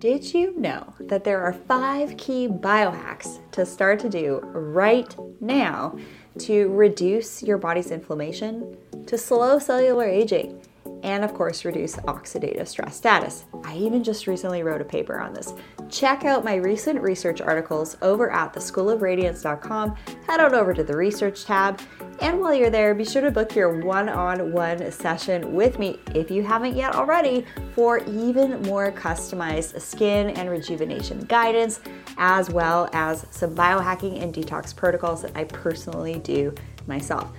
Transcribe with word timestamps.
Did 0.00 0.32
you 0.32 0.58
know 0.58 0.94
that 0.98 1.24
there 1.24 1.42
are 1.42 1.52
five 1.52 2.16
key 2.16 2.48
biohacks 2.48 3.38
to 3.52 3.66
start 3.66 4.00
to 4.00 4.08
do 4.08 4.40
right 4.44 5.14
now 5.42 5.94
to 6.38 6.70
reduce 6.70 7.42
your 7.42 7.58
body's 7.58 7.90
inflammation, 7.90 8.78
to 9.04 9.18
slow 9.18 9.58
cellular 9.58 10.06
aging, 10.06 10.58
and 11.02 11.22
of 11.22 11.34
course, 11.34 11.66
reduce 11.66 11.96
oxidative 11.96 12.66
stress 12.66 12.96
status? 12.96 13.44
I 13.62 13.76
even 13.76 14.02
just 14.02 14.26
recently 14.26 14.62
wrote 14.62 14.80
a 14.80 14.86
paper 14.86 15.20
on 15.20 15.34
this. 15.34 15.52
Check 15.90 16.24
out 16.24 16.44
my 16.44 16.54
recent 16.54 16.98
research 17.02 17.42
articles 17.42 17.98
over 18.00 18.30
at 18.30 18.54
theschoolofradiance.com. 18.54 19.96
Head 20.26 20.40
on 20.40 20.54
over 20.54 20.72
to 20.72 20.82
the 20.82 20.96
research 20.96 21.44
tab 21.44 21.78
and 22.20 22.40
while 22.40 22.54
you're 22.54 22.70
there, 22.70 22.94
be 22.94 23.04
sure 23.04 23.22
to 23.22 23.30
book 23.30 23.54
your 23.54 23.80
one 23.80 24.08
on 24.08 24.52
one 24.52 24.92
session 24.92 25.54
with 25.54 25.78
me 25.78 25.98
if 26.14 26.30
you 26.30 26.42
haven't 26.42 26.76
yet 26.76 26.94
already 26.94 27.46
for 27.74 27.98
even 28.06 28.60
more 28.62 28.92
customized 28.92 29.80
skin 29.80 30.30
and 30.30 30.50
rejuvenation 30.50 31.20
guidance, 31.20 31.80
as 32.18 32.50
well 32.50 32.90
as 32.92 33.26
some 33.30 33.54
biohacking 33.54 34.22
and 34.22 34.34
detox 34.34 34.74
protocols 34.74 35.22
that 35.22 35.36
I 35.36 35.44
personally 35.44 36.18
do 36.18 36.54
myself. 36.86 37.32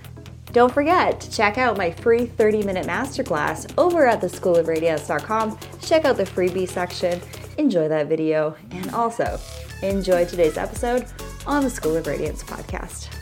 Don't 0.52 0.72
forget 0.72 1.20
to 1.20 1.30
check 1.30 1.56
out 1.56 1.78
my 1.78 1.90
free 1.90 2.26
30 2.26 2.62
minute 2.64 2.86
masterclass 2.86 3.72
over 3.78 4.06
at 4.06 4.20
theschoolofradiance.com. 4.20 5.58
Check 5.80 6.04
out 6.04 6.16
the 6.16 6.24
freebie 6.24 6.68
section, 6.68 7.20
enjoy 7.56 7.88
that 7.88 8.08
video, 8.08 8.54
and 8.70 8.90
also 8.90 9.38
enjoy 9.82 10.24
today's 10.24 10.58
episode 10.58 11.06
on 11.46 11.62
the 11.62 11.70
School 11.70 11.96
of 11.96 12.06
Radiance 12.06 12.42
podcast. 12.42 13.21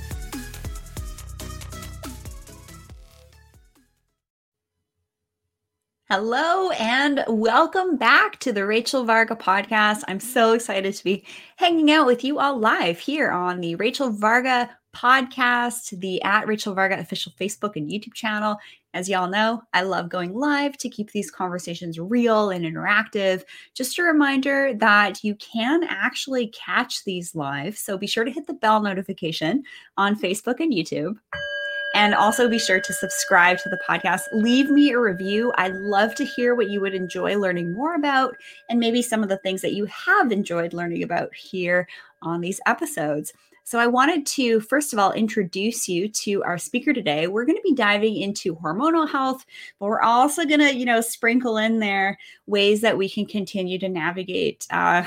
Hello 6.12 6.70
and 6.70 7.22
welcome 7.28 7.96
back 7.96 8.40
to 8.40 8.52
the 8.52 8.66
Rachel 8.66 9.04
Varga 9.04 9.36
podcast. 9.36 10.02
I'm 10.08 10.18
so 10.18 10.54
excited 10.54 10.92
to 10.92 11.04
be 11.04 11.24
hanging 11.54 11.92
out 11.92 12.04
with 12.04 12.24
you 12.24 12.40
all 12.40 12.58
live 12.58 12.98
here 12.98 13.30
on 13.30 13.60
the 13.60 13.76
Rachel 13.76 14.10
Varga 14.10 14.68
podcast, 14.92 15.96
the 16.00 16.20
at 16.24 16.48
Rachel 16.48 16.74
Varga 16.74 16.98
official 16.98 17.32
Facebook 17.40 17.76
and 17.76 17.88
YouTube 17.88 18.14
channel. 18.14 18.56
As 18.92 19.08
y'all 19.08 19.28
know, 19.28 19.62
I 19.72 19.82
love 19.82 20.08
going 20.08 20.34
live 20.34 20.76
to 20.78 20.88
keep 20.88 21.12
these 21.12 21.30
conversations 21.30 21.96
real 21.96 22.50
and 22.50 22.64
interactive. 22.64 23.44
Just 23.74 23.96
a 24.00 24.02
reminder 24.02 24.74
that 24.78 25.22
you 25.22 25.36
can 25.36 25.84
actually 25.84 26.48
catch 26.48 27.04
these 27.04 27.36
live. 27.36 27.78
So 27.78 27.96
be 27.96 28.08
sure 28.08 28.24
to 28.24 28.32
hit 28.32 28.48
the 28.48 28.54
bell 28.54 28.82
notification 28.82 29.62
on 29.96 30.18
Facebook 30.18 30.58
and 30.58 30.72
YouTube. 30.72 31.18
And 32.00 32.14
also 32.14 32.48
be 32.48 32.58
sure 32.58 32.80
to 32.80 32.92
subscribe 32.94 33.58
to 33.58 33.68
the 33.68 33.78
podcast. 33.86 34.22
Leave 34.32 34.70
me 34.70 34.90
a 34.90 34.98
review. 34.98 35.52
I'd 35.56 35.74
love 35.74 36.14
to 36.14 36.24
hear 36.24 36.54
what 36.54 36.70
you 36.70 36.80
would 36.80 36.94
enjoy 36.94 37.36
learning 37.36 37.74
more 37.74 37.94
about 37.94 38.38
and 38.70 38.80
maybe 38.80 39.02
some 39.02 39.22
of 39.22 39.28
the 39.28 39.36
things 39.36 39.60
that 39.60 39.74
you 39.74 39.84
have 39.84 40.32
enjoyed 40.32 40.72
learning 40.72 41.02
about 41.02 41.34
here 41.34 41.86
on 42.22 42.40
these 42.40 42.58
episodes. 42.64 43.34
So, 43.64 43.78
I 43.78 43.86
wanted 43.86 44.24
to 44.28 44.60
first 44.60 44.94
of 44.94 44.98
all 44.98 45.12
introduce 45.12 45.90
you 45.90 46.08
to 46.08 46.42
our 46.42 46.56
speaker 46.56 46.94
today. 46.94 47.26
We're 47.26 47.44
going 47.44 47.58
to 47.58 47.62
be 47.62 47.74
diving 47.74 48.16
into 48.16 48.56
hormonal 48.56 49.06
health, 49.06 49.44
but 49.78 49.88
we're 49.88 50.00
also 50.00 50.46
going 50.46 50.60
to, 50.60 50.74
you 50.74 50.86
know, 50.86 51.02
sprinkle 51.02 51.58
in 51.58 51.80
there 51.80 52.16
ways 52.46 52.80
that 52.80 52.96
we 52.96 53.10
can 53.10 53.26
continue 53.26 53.78
to 53.78 53.90
navigate 53.90 54.66
uh, 54.70 55.04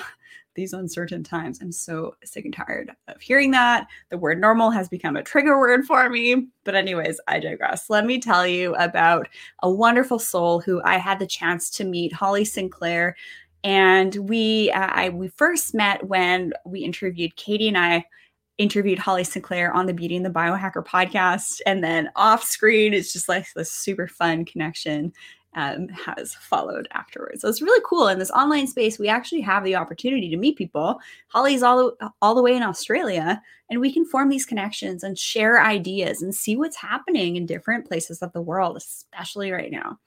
these 0.55 0.73
uncertain 0.73 1.23
times. 1.23 1.59
I'm 1.61 1.71
so 1.71 2.15
sick 2.23 2.45
and 2.45 2.53
tired 2.53 2.91
of 3.07 3.21
hearing 3.21 3.51
that. 3.51 3.87
The 4.09 4.17
word 4.17 4.39
normal 4.39 4.71
has 4.71 4.89
become 4.89 5.15
a 5.15 5.23
trigger 5.23 5.59
word 5.59 5.85
for 5.85 6.09
me. 6.09 6.47
But, 6.63 6.75
anyways, 6.75 7.19
I 7.27 7.39
digress. 7.39 7.89
Let 7.89 8.05
me 8.05 8.19
tell 8.19 8.47
you 8.47 8.75
about 8.75 9.27
a 9.61 9.71
wonderful 9.71 10.19
soul 10.19 10.61
who 10.61 10.81
I 10.83 10.97
had 10.97 11.19
the 11.19 11.27
chance 11.27 11.69
to 11.71 11.83
meet, 11.83 12.13
Holly 12.13 12.45
Sinclair. 12.45 13.15
And 13.63 14.15
we, 14.15 14.71
uh, 14.71 14.89
I, 14.91 15.09
we 15.09 15.29
first 15.29 15.73
met 15.73 16.05
when 16.07 16.53
we 16.65 16.81
interviewed 16.81 17.35
Katie 17.35 17.69
and 17.69 17.77
I 17.77 18.05
interviewed 18.57 18.99
Holly 18.99 19.23
Sinclair 19.23 19.73
on 19.73 19.85
the 19.85 19.93
Beauty 19.93 20.15
and 20.15 20.25
the 20.25 20.29
Biohacker 20.29 20.85
podcast. 20.85 21.61
And 21.65 21.83
then 21.83 22.09
off 22.15 22.43
screen, 22.43 22.93
it's 22.93 23.11
just 23.11 23.29
like 23.29 23.47
this 23.55 23.71
super 23.71 24.07
fun 24.07 24.45
connection 24.45 25.13
um, 25.55 25.87
has 25.89 26.33
followed 26.35 26.87
afterwards. 26.91 27.41
So 27.41 27.49
it's 27.49 27.61
really 27.61 27.83
cool. 27.85 28.07
In 28.07 28.19
this 28.19 28.31
online 28.31 28.67
space, 28.67 28.97
we 28.97 29.07
actually 29.07 29.41
have 29.41 29.63
the 29.63 29.75
opportunity 29.75 30.29
to 30.29 30.37
meet 30.37 30.57
people. 30.57 30.99
Holly's 31.27 31.63
all, 31.63 31.93
all 32.21 32.35
the 32.35 32.41
way 32.41 32.55
in 32.55 32.63
Australia, 32.63 33.41
and 33.69 33.79
we 33.79 33.93
can 33.93 34.05
form 34.05 34.29
these 34.29 34.45
connections 34.45 35.03
and 35.03 35.17
share 35.17 35.61
ideas 35.61 36.21
and 36.21 36.33
see 36.33 36.55
what's 36.55 36.75
happening 36.77 37.35
in 37.35 37.45
different 37.45 37.87
places 37.87 38.21
of 38.21 38.31
the 38.33 38.41
world, 38.41 38.77
especially 38.77 39.51
right 39.51 39.71
now. 39.71 39.97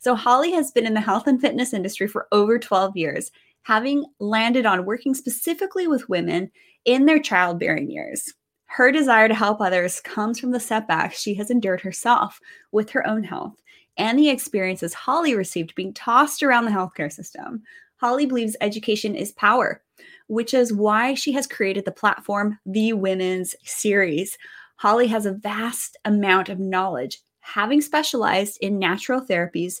So, 0.00 0.14
Holly 0.14 0.52
has 0.52 0.70
been 0.70 0.86
in 0.86 0.94
the 0.94 1.00
health 1.00 1.26
and 1.26 1.40
fitness 1.40 1.72
industry 1.72 2.08
for 2.08 2.26
over 2.32 2.58
12 2.58 2.96
years, 2.96 3.30
having 3.62 4.04
landed 4.20 4.66
on 4.66 4.84
working 4.84 5.14
specifically 5.14 5.86
with 5.86 6.08
women 6.08 6.50
in 6.84 7.06
their 7.06 7.20
childbearing 7.20 7.90
years. 7.90 8.32
Her 8.66 8.90
desire 8.90 9.28
to 9.28 9.34
help 9.34 9.60
others 9.60 10.00
comes 10.00 10.38
from 10.38 10.50
the 10.50 10.60
setbacks 10.60 11.20
she 11.20 11.34
has 11.34 11.50
endured 11.50 11.80
herself 11.80 12.40
with 12.72 12.90
her 12.90 13.06
own 13.06 13.22
health 13.22 13.54
and 13.96 14.18
the 14.18 14.28
experiences 14.28 14.94
Holly 14.94 15.34
received 15.34 15.74
being 15.74 15.92
tossed 15.92 16.42
around 16.42 16.64
the 16.64 16.70
healthcare 16.70 17.12
system. 17.12 17.62
Holly 17.96 18.26
believes 18.26 18.56
education 18.60 19.14
is 19.14 19.32
power, 19.32 19.82
which 20.26 20.52
is 20.52 20.72
why 20.72 21.14
she 21.14 21.32
has 21.32 21.46
created 21.46 21.84
the 21.84 21.92
platform 21.92 22.58
The 22.66 22.92
Women's 22.92 23.56
Series. 23.64 24.36
Holly 24.76 25.06
has 25.06 25.24
a 25.24 25.32
vast 25.32 25.96
amount 26.04 26.48
of 26.48 26.58
knowledge, 26.58 27.20
having 27.40 27.80
specialized 27.80 28.58
in 28.60 28.78
natural 28.78 29.20
therapies 29.20 29.80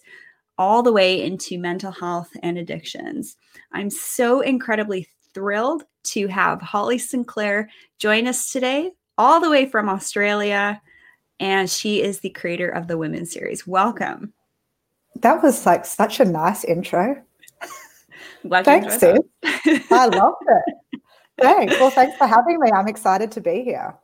all 0.58 0.82
the 0.82 0.92
way 0.92 1.22
into 1.22 1.58
mental 1.58 1.92
health 1.92 2.30
and 2.42 2.56
addictions. 2.56 3.36
I'm 3.72 3.90
so 3.90 4.40
incredibly 4.40 5.06
thrilled 5.34 5.84
to 6.04 6.28
have 6.28 6.62
Holly 6.62 6.96
Sinclair 6.96 7.68
join 7.98 8.26
us 8.26 8.50
today, 8.50 8.92
all 9.18 9.40
the 9.40 9.50
way 9.50 9.66
from 9.66 9.88
Australia 9.88 10.80
and 11.40 11.68
she 11.68 12.02
is 12.02 12.20
the 12.20 12.30
creator 12.30 12.68
of 12.68 12.88
the 12.88 12.98
Women's 12.98 13.32
Series. 13.32 13.66
Welcome. 13.66 14.32
That 15.16 15.42
was 15.42 15.66
like 15.66 15.84
such 15.84 16.20
a 16.20 16.24
nice 16.24 16.64
intro. 16.64 17.22
thanks, 18.50 18.98
sis. 18.98 19.18
I 19.90 20.06
loved 20.06 20.44
it. 20.48 21.00
Thanks. 21.40 21.78
Well, 21.78 21.90
thanks 21.90 22.16
for 22.16 22.26
having 22.26 22.58
me. 22.60 22.70
I'm 22.72 22.88
excited 22.88 23.30
to 23.32 23.40
be 23.40 23.62
here. 23.62 23.94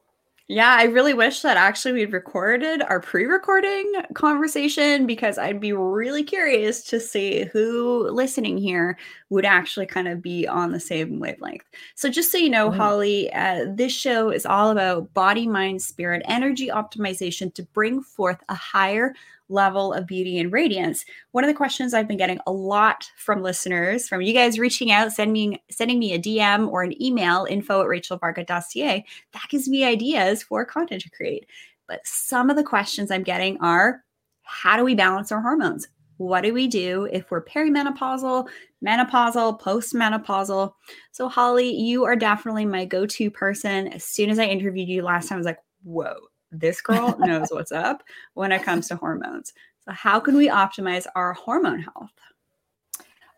Yeah, 0.52 0.76
I 0.78 0.84
really 0.84 1.14
wish 1.14 1.40
that 1.40 1.56
actually 1.56 1.92
we'd 1.92 2.12
recorded 2.12 2.82
our 2.82 3.00
pre-recording 3.00 3.90
conversation 4.12 5.06
because 5.06 5.38
I'd 5.38 5.60
be 5.60 5.72
really 5.72 6.22
curious 6.22 6.84
to 6.90 7.00
see 7.00 7.44
who 7.54 8.06
listening 8.10 8.58
here 8.58 8.98
would 9.30 9.46
actually 9.46 9.86
kind 9.86 10.08
of 10.08 10.20
be 10.20 10.46
on 10.46 10.70
the 10.70 10.78
same 10.78 11.18
wavelength. 11.18 11.64
So 11.94 12.10
just 12.10 12.30
so 12.30 12.36
you 12.36 12.50
know, 12.50 12.68
mm-hmm. 12.68 12.78
Holly, 12.78 13.32
uh, 13.32 13.64
this 13.66 13.94
show 13.94 14.28
is 14.28 14.44
all 14.44 14.68
about 14.68 15.14
body, 15.14 15.48
mind, 15.48 15.80
spirit, 15.80 16.20
energy 16.26 16.68
optimization 16.68 17.54
to 17.54 17.62
bring 17.62 18.02
forth 18.02 18.44
a 18.50 18.54
higher 18.54 19.14
level 19.52 19.92
of 19.92 20.06
beauty 20.06 20.38
and 20.38 20.52
radiance. 20.52 21.04
One 21.32 21.44
of 21.44 21.48
the 21.48 21.54
questions 21.54 21.94
I've 21.94 22.08
been 22.08 22.16
getting 22.16 22.40
a 22.46 22.52
lot 22.52 23.08
from 23.16 23.42
listeners, 23.42 24.08
from 24.08 24.22
you 24.22 24.32
guys 24.32 24.58
reaching 24.58 24.90
out, 24.90 25.12
sending 25.12 25.50
me, 25.50 25.62
sending 25.70 25.98
me 25.98 26.14
a 26.14 26.18
DM 26.18 26.68
or 26.68 26.82
an 26.82 27.00
email, 27.00 27.46
info 27.48 27.82
at 27.82 27.86
rachelvarga.ca, 27.86 29.04
that 29.32 29.48
gives 29.48 29.68
me 29.68 29.84
ideas 29.84 30.42
for 30.42 30.64
content 30.64 31.02
to 31.02 31.10
create. 31.10 31.46
But 31.86 32.00
some 32.04 32.50
of 32.50 32.56
the 32.56 32.64
questions 32.64 33.10
I'm 33.10 33.22
getting 33.22 33.58
are 33.60 34.02
how 34.42 34.76
do 34.76 34.84
we 34.84 34.94
balance 34.94 35.30
our 35.30 35.40
hormones? 35.40 35.88
What 36.18 36.42
do 36.42 36.54
we 36.54 36.68
do 36.68 37.08
if 37.10 37.30
we're 37.30 37.44
perimenopausal, 37.44 38.48
menopausal, 38.84 39.60
postmenopausal? 39.60 40.72
So, 41.10 41.28
Holly, 41.28 41.74
you 41.74 42.04
are 42.04 42.16
definitely 42.16 42.64
my 42.64 42.84
go 42.84 43.06
to 43.06 43.30
person. 43.30 43.88
As 43.88 44.04
soon 44.04 44.30
as 44.30 44.38
I 44.38 44.44
interviewed 44.44 44.88
you 44.88 45.02
last 45.02 45.28
time, 45.28 45.36
I 45.36 45.38
was 45.38 45.46
like, 45.46 45.58
whoa, 45.82 46.14
this 46.52 46.80
girl 46.80 47.16
knows 47.18 47.48
what's 47.50 47.72
up 47.72 48.02
when 48.34 48.52
it 48.52 48.62
comes 48.62 48.88
to 48.88 48.96
hormones. 48.96 49.52
So, 49.84 49.92
how 49.92 50.20
can 50.20 50.36
we 50.36 50.48
optimize 50.48 51.06
our 51.16 51.32
hormone 51.32 51.80
health? 51.80 52.12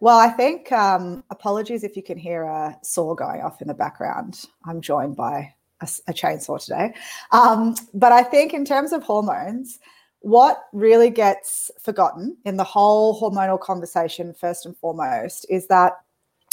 Well, 0.01 0.19
I 0.19 0.29
think 0.29 0.71
um, 0.73 1.25
apologies 1.31 1.85
if 1.85 1.97
you 1.97 2.03
can 2.03 2.19
hear 2.19 2.43
a 2.43 2.77
saw 2.83 3.15
going 3.15 3.41
off 3.41 3.63
in 3.63 3.69
the 3.69 3.75
background. 3.75 4.45
I'm 4.67 4.83
joined 4.83 5.17
by 5.17 5.55
a, 5.81 5.89
a 6.09 6.13
chainsaw 6.13 6.63
today. 6.63 6.95
Um, 7.33 7.75
but 7.95 8.13
I 8.13 8.23
think, 8.23 8.53
in 8.53 8.65
terms 8.65 8.93
of 8.93 9.03
hormones, 9.03 9.79
what 10.21 10.65
really 10.73 11.11
gets 11.11 11.71
forgotten 11.81 12.37
in 12.45 12.57
the 12.57 12.65
whole 12.65 13.21
hormonal 13.21 13.61
conversation, 13.61 14.35
first 14.35 14.67
and 14.67 14.77
foremost, 14.77 15.47
is 15.49 15.69
that 15.69 15.95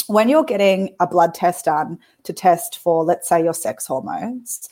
when 0.06 0.28
you're 0.28 0.44
getting 0.44 0.94
a 1.00 1.06
blood 1.06 1.34
test 1.34 1.64
done 1.64 1.98
to 2.24 2.32
test 2.32 2.78
for, 2.78 3.04
let's 3.04 3.28
say, 3.28 3.42
your 3.42 3.54
sex 3.54 3.86
hormones, 3.86 4.68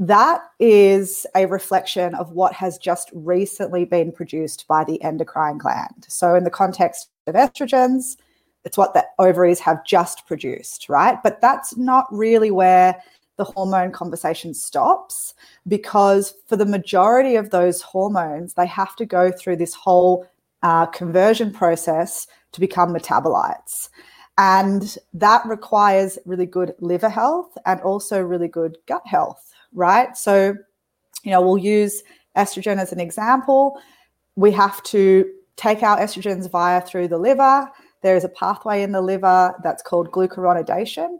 that 0.00 0.40
is 0.58 1.26
a 1.36 1.46
reflection 1.46 2.14
of 2.14 2.32
what 2.32 2.54
has 2.54 2.78
just 2.78 3.10
recently 3.12 3.84
been 3.84 4.10
produced 4.10 4.66
by 4.66 4.82
the 4.82 5.00
endocrine 5.02 5.58
gland. 5.58 6.06
So, 6.08 6.34
in 6.34 6.44
the 6.44 6.50
context 6.50 7.10
of 7.26 7.34
estrogens, 7.34 8.16
it's 8.64 8.78
what 8.78 8.94
the 8.94 9.06
ovaries 9.18 9.60
have 9.60 9.84
just 9.84 10.26
produced, 10.26 10.88
right? 10.88 11.22
But 11.22 11.40
that's 11.40 11.76
not 11.76 12.06
really 12.10 12.50
where 12.50 13.02
the 13.36 13.44
hormone 13.44 13.92
conversation 13.92 14.52
stops 14.52 15.34
because 15.68 16.34
for 16.46 16.56
the 16.56 16.66
majority 16.66 17.36
of 17.36 17.50
those 17.50 17.80
hormones, 17.80 18.54
they 18.54 18.66
have 18.66 18.96
to 18.96 19.06
go 19.06 19.30
through 19.30 19.56
this 19.56 19.74
whole 19.74 20.26
uh, 20.62 20.86
conversion 20.86 21.52
process 21.52 22.26
to 22.52 22.60
become 22.60 22.94
metabolites. 22.94 23.88
And 24.36 24.96
that 25.12 25.44
requires 25.46 26.18
really 26.24 26.46
good 26.46 26.74
liver 26.80 27.08
health 27.08 27.56
and 27.66 27.80
also 27.80 28.20
really 28.20 28.48
good 28.48 28.78
gut 28.86 29.06
health, 29.06 29.49
right? 29.74 30.16
So, 30.16 30.54
you 31.22 31.30
know, 31.30 31.40
we'll 31.40 31.58
use 31.58 32.02
estrogen 32.36 32.78
as 32.78 32.92
an 32.92 33.00
example. 33.00 33.80
We 34.36 34.52
have 34.52 34.82
to 34.84 35.30
take 35.56 35.82
our 35.82 35.98
estrogens 35.98 36.50
via 36.50 36.80
through 36.80 37.08
the 37.08 37.18
liver. 37.18 37.70
There 38.02 38.16
is 38.16 38.24
a 38.24 38.28
pathway 38.28 38.82
in 38.82 38.92
the 38.92 39.02
liver 39.02 39.54
that's 39.62 39.82
called 39.82 40.10
glucuronidation. 40.10 41.18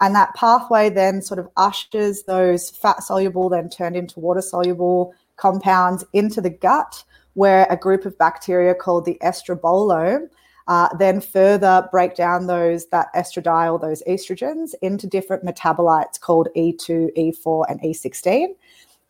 And 0.00 0.14
that 0.14 0.34
pathway 0.34 0.90
then 0.90 1.22
sort 1.22 1.38
of 1.38 1.48
ushers 1.56 2.24
those 2.24 2.70
fat 2.70 3.02
soluble, 3.02 3.48
then 3.48 3.68
turned 3.68 3.96
into 3.96 4.18
water 4.18 4.42
soluble 4.42 5.14
compounds 5.36 6.04
into 6.12 6.40
the 6.40 6.50
gut, 6.50 7.04
where 7.34 7.66
a 7.70 7.76
group 7.76 8.04
of 8.04 8.18
bacteria 8.18 8.74
called 8.74 9.04
the 9.04 9.18
estrobolome 9.22 10.28
uh, 10.68 10.88
then 10.96 11.20
further 11.20 11.88
break 11.90 12.14
down 12.14 12.46
those 12.46 12.86
that 12.86 13.08
estradiol, 13.14 13.80
those 13.80 14.02
estrogens, 14.08 14.74
into 14.82 15.06
different 15.06 15.44
metabolites 15.44 16.20
called 16.20 16.48
E2, 16.56 17.10
E4, 17.16 17.64
and 17.68 17.80
E16. 17.82 18.48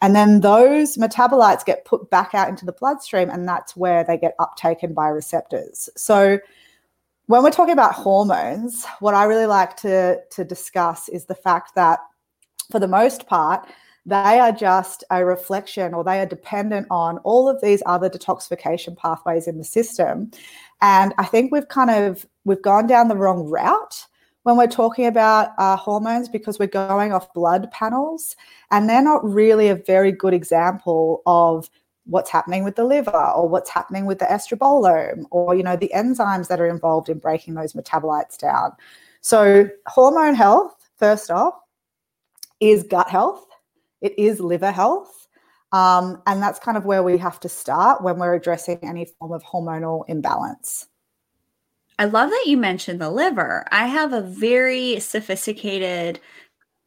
And 0.01 0.17
then 0.17 0.41
those 0.41 0.97
metabolites 0.97 1.65
get 1.65 1.85
put 1.85 2.11
back 2.11 2.35
out 2.35 2.49
into 2.49 2.67
the 2.67 2.73
bloodstream, 2.73 3.31
and 3.31 3.47
that's 3.47 3.77
where 3.77 4.03
they 4.03 4.19
get 4.19 4.37
uptaken 4.39 4.95
by 4.95 5.09
receptors. 5.09 5.89
So, 5.97 6.39
when 7.27 7.45
we're 7.45 7.53
talking 7.53 7.73
about 7.73 7.95
hormones, 7.95 8.85
what 8.99 9.15
I 9.15 9.25
really 9.25 9.47
like 9.47 9.77
to, 9.79 10.19
to 10.33 10.45
discuss 10.45 11.09
is 11.09 11.27
the 11.27 11.37
fact 11.37 11.77
that, 11.77 12.01
for 12.71 12.81
the 12.81 12.89
most 12.89 13.29
part, 13.29 13.67
they 14.05 14.41
are 14.41 14.51
just 14.51 15.05
a 15.11 15.25
reflection 15.25 15.95
or 15.95 16.03
they 16.03 16.19
are 16.19 16.27
dependent 16.27 16.89
on 16.91 17.19
all 17.19 17.49
of 17.49 17.61
these 17.61 17.83
other 17.87 18.11
detoxification 18.11 18.97
pathways 18.97 19.47
in 19.47 19.59
the 19.59 19.65
system 19.65 20.31
and 20.83 21.15
i 21.17 21.25
think 21.25 21.51
we've 21.51 21.69
kind 21.69 21.91
of 21.91 22.27
we've 22.45 22.63
gone 22.63 22.87
down 22.87 23.09
the 23.09 23.17
wrong 23.17 23.49
route 23.49 24.07
when 24.43 24.57
we're 24.57 24.67
talking 24.67 25.07
about 25.07 25.51
hormones 25.79 26.29
because 26.29 26.59
we're 26.59 26.67
going 26.67 27.13
off 27.13 27.33
blood 27.33 27.71
panels. 27.71 28.37
And 28.71 28.89
they're 28.89 29.03
not 29.03 29.25
really 29.25 29.69
a 29.69 29.77
very 29.77 30.13
good 30.13 30.35
example 30.35 31.23
of 31.27 31.71
what's 32.07 32.31
happening 32.31 32.65
with 32.65 32.75
the 32.75 32.85
liver 32.85 33.11
or 33.11 33.49
what's 33.49 33.71
happening 33.71 34.07
with 34.07 34.19
the 34.19 34.25
estrobolome 34.25 35.25
or 35.31 35.55
you 35.55 35.63
know 35.63 35.77
the 35.77 35.93
enzymes 35.95 36.49
that 36.49 36.61
are 36.61 36.67
involved 36.67 37.09
in 37.09 37.19
breaking 37.19 37.55
those 37.55 37.75
metabolites 37.75 38.37
down. 38.37 38.73
So 39.21 39.69
hormone 39.87 40.35
health 40.35 40.75
first 40.97 41.31
off 41.31 41.55
is 42.59 42.83
gut 42.83 43.09
health. 43.09 43.47
It 44.01 44.19
is 44.19 44.41
liver 44.41 44.73
health. 44.73 45.29
Um, 45.73 46.23
and 46.27 46.43
that's 46.43 46.59
kind 46.59 46.77
of 46.77 46.85
where 46.85 47.03
we 47.03 47.17
have 47.19 47.41
to 47.41 47.49
start 47.49 48.03
when 48.03 48.19
we're 48.19 48.35
addressing 48.35 48.79
any 48.83 49.07
form 49.19 49.33
of 49.33 49.43
hormonal 49.43 50.05
imbalance. 50.09 50.87
I 51.99 52.07
love 52.07 52.31
that 52.31 52.45
you 52.47 52.57
mentioned 52.57 53.01
the 53.01 53.11
liver. 53.11 53.67
I 53.71 53.87
have 53.87 54.13
a 54.13 54.21
very 54.21 55.01
sophisticated 55.01 56.21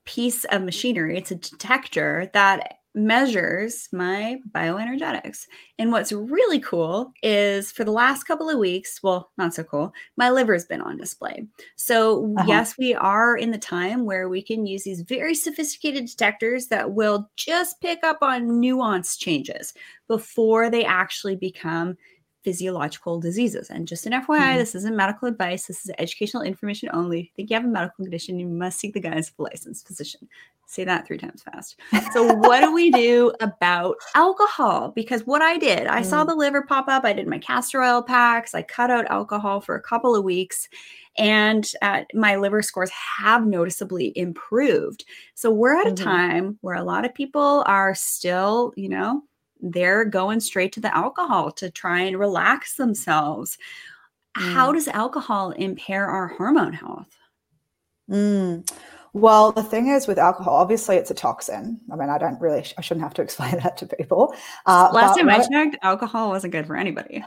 piece 0.05 0.45
of 0.45 0.61
machinery. 0.61 1.17
It's 1.17 1.31
a 1.31 1.35
detector 1.35 2.29
that 2.33 2.79
measures 2.95 3.89
my 3.91 4.39
bioenergetics. 4.51 5.47
And 5.77 5.91
what's 5.91 6.11
really 6.11 6.59
cool 6.59 7.11
is 7.21 7.71
for 7.71 7.83
the 7.83 7.91
last 7.91 8.23
couple 8.23 8.49
of 8.49 8.57
weeks, 8.57 9.03
well, 9.03 9.31
not 9.37 9.53
so 9.53 9.63
cool, 9.63 9.93
my 10.15 10.29
liver's 10.29 10.65
been 10.65 10.81
on 10.81 10.97
display. 10.97 11.45
So, 11.75 12.33
uh-huh. 12.37 12.45
yes, 12.47 12.77
we 12.77 12.95
are 12.95 13.35
in 13.35 13.51
the 13.51 13.57
time 13.57 14.05
where 14.05 14.29
we 14.29 14.41
can 14.41 14.65
use 14.65 14.83
these 14.83 15.01
very 15.01 15.35
sophisticated 15.35 16.05
detectors 16.05 16.67
that 16.67 16.93
will 16.93 17.29
just 17.35 17.81
pick 17.81 18.03
up 18.03 18.19
on 18.21 18.59
nuance 18.59 19.17
changes 19.17 19.73
before 20.07 20.69
they 20.69 20.85
actually 20.85 21.35
become 21.35 21.97
physiological 22.45 23.19
diseases. 23.19 23.71
And 23.71 23.87
just 23.87 24.05
an 24.05 24.13
FYI, 24.13 24.37
mm-hmm. 24.37 24.57
this 24.59 24.75
isn't 24.75 24.95
medical 24.95 25.27
advice. 25.27 25.65
This 25.65 25.83
is 25.83 25.91
educational 25.97 26.43
information 26.43 26.89
only. 26.93 27.19
If 27.19 27.25
you 27.25 27.31
think 27.35 27.49
you 27.49 27.55
have 27.55 27.65
a 27.65 27.67
medical 27.67 28.05
condition, 28.05 28.39
you 28.39 28.47
must 28.47 28.79
seek 28.79 28.93
the 28.93 28.99
guidance 28.99 29.29
of 29.29 29.39
a 29.39 29.43
licensed 29.43 29.87
physician. 29.87 30.29
Say 30.67 30.83
that 30.83 31.07
three 31.07 31.17
times 31.17 31.41
fast. 31.41 31.79
So, 32.11 32.23
what 32.35 32.61
do 32.61 32.71
we 32.73 32.91
do 33.05 33.33
about 33.41 33.97
alcohol? 34.13 34.91
Because 34.95 35.25
what 35.25 35.41
I 35.41 35.57
did, 35.57 35.87
I 35.87 36.01
mm. 36.01 36.05
saw 36.05 36.23
the 36.23 36.35
liver 36.35 36.63
pop 36.63 36.87
up. 36.87 37.03
I 37.03 37.13
did 37.13 37.27
my 37.27 37.39
castor 37.39 37.81
oil 37.81 38.01
packs. 38.01 38.55
I 38.55 38.61
cut 38.61 38.89
out 38.89 39.05
alcohol 39.09 39.61
for 39.61 39.75
a 39.75 39.81
couple 39.81 40.15
of 40.15 40.23
weeks, 40.23 40.67
and 41.17 41.69
uh, 41.81 42.01
my 42.13 42.35
liver 42.35 42.61
scores 42.61 42.89
have 42.91 43.45
noticeably 43.45 44.11
improved. 44.15 45.05
So, 45.35 45.51
we're 45.51 45.79
at 45.79 45.85
mm-hmm. 45.85 46.01
a 46.01 46.11
time 46.11 46.57
where 46.61 46.75
a 46.75 46.83
lot 46.83 47.05
of 47.05 47.13
people 47.13 47.63
are 47.67 47.93
still, 47.93 48.73
you 48.75 48.89
know, 48.89 49.23
they're 49.61 50.05
going 50.05 50.39
straight 50.39 50.71
to 50.73 50.79
the 50.79 50.95
alcohol 50.95 51.51
to 51.53 51.69
try 51.69 52.01
and 52.01 52.19
relax 52.19 52.75
themselves. 52.75 53.57
Mm. 54.37 54.53
How 54.53 54.71
does 54.71 54.87
alcohol 54.87 55.51
impair 55.51 56.05
our 56.05 56.27
hormone 56.27 56.73
health? 56.73 57.15
Mm. 58.09 58.69
Well, 59.13 59.53
the 59.53 59.63
thing 59.63 59.87
is 59.87 60.07
with 60.07 60.19
alcohol, 60.19 60.55
obviously 60.55 60.97
it's 60.97 61.09
a 61.09 61.15
toxin. 61.15 61.79
I 61.91 61.95
mean, 61.95 62.09
I 62.09 62.17
don't 62.17 62.39
really, 62.41 62.65
I 62.77 62.81
shouldn't 62.81 63.03
have 63.03 63.13
to 63.15 63.21
explain 63.23 63.57
that 63.63 63.77
to 63.77 63.87
people. 63.87 64.35
Uh, 64.65 64.89
Last 64.91 65.17
time 65.17 65.29
I 65.29 65.39
checked, 65.39 65.77
alcohol 65.81 66.29
wasn't 66.29 66.51
good 66.51 66.67
for 66.67 66.75
anybody. 66.75 67.23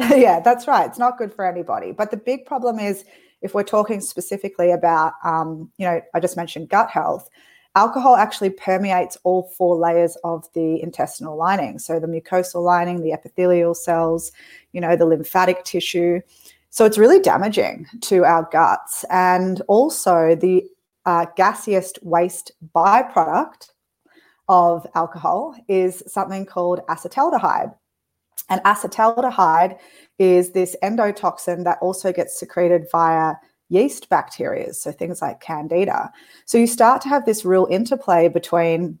yeah, 0.10 0.40
that's 0.40 0.68
right. 0.68 0.86
It's 0.86 0.98
not 0.98 1.18
good 1.18 1.32
for 1.32 1.44
anybody. 1.44 1.92
But 1.92 2.10
the 2.10 2.16
big 2.16 2.46
problem 2.46 2.78
is 2.78 3.04
if 3.42 3.54
we're 3.54 3.64
talking 3.64 4.00
specifically 4.00 4.70
about, 4.70 5.14
um, 5.24 5.70
you 5.78 5.86
know, 5.86 6.00
I 6.14 6.20
just 6.20 6.36
mentioned 6.36 6.68
gut 6.68 6.90
health, 6.90 7.28
alcohol 7.76 8.16
actually 8.16 8.50
permeates 8.50 9.16
all 9.22 9.44
four 9.56 9.76
layers 9.76 10.16
of 10.24 10.48
the 10.54 10.82
intestinal 10.82 11.36
lining. 11.36 11.78
So 11.78 12.00
the 12.00 12.08
mucosal 12.08 12.62
lining, 12.64 13.02
the 13.02 13.12
epithelial 13.12 13.74
cells, 13.74 14.32
you 14.72 14.80
know, 14.80 14.96
the 14.96 15.06
lymphatic 15.06 15.62
tissue. 15.62 16.20
So 16.70 16.84
it's 16.84 16.98
really 16.98 17.20
damaging 17.20 17.86
to 18.02 18.24
our 18.24 18.48
guts. 18.50 19.04
And 19.10 19.60
also 19.68 20.34
the 20.34 20.64
uh, 21.04 21.26
gaseous 21.36 21.92
waste 22.02 22.50
byproduct 22.74 23.70
of 24.48 24.86
alcohol 24.94 25.54
is 25.68 26.02
something 26.06 26.46
called 26.46 26.80
acetaldehyde. 26.88 27.74
And 28.48 28.60
acetaldehyde 28.62 29.78
is 30.18 30.52
this 30.52 30.76
endotoxin 30.82 31.64
that 31.64 31.78
also 31.82 32.12
gets 32.12 32.38
secreted 32.38 32.86
via 32.90 33.34
yeast 33.68 34.08
bacteria, 34.08 34.72
so 34.72 34.92
things 34.92 35.20
like 35.20 35.40
candida. 35.40 36.10
So 36.44 36.58
you 36.58 36.66
start 36.66 37.00
to 37.02 37.08
have 37.08 37.24
this 37.24 37.44
real 37.44 37.66
interplay 37.70 38.28
between 38.28 38.98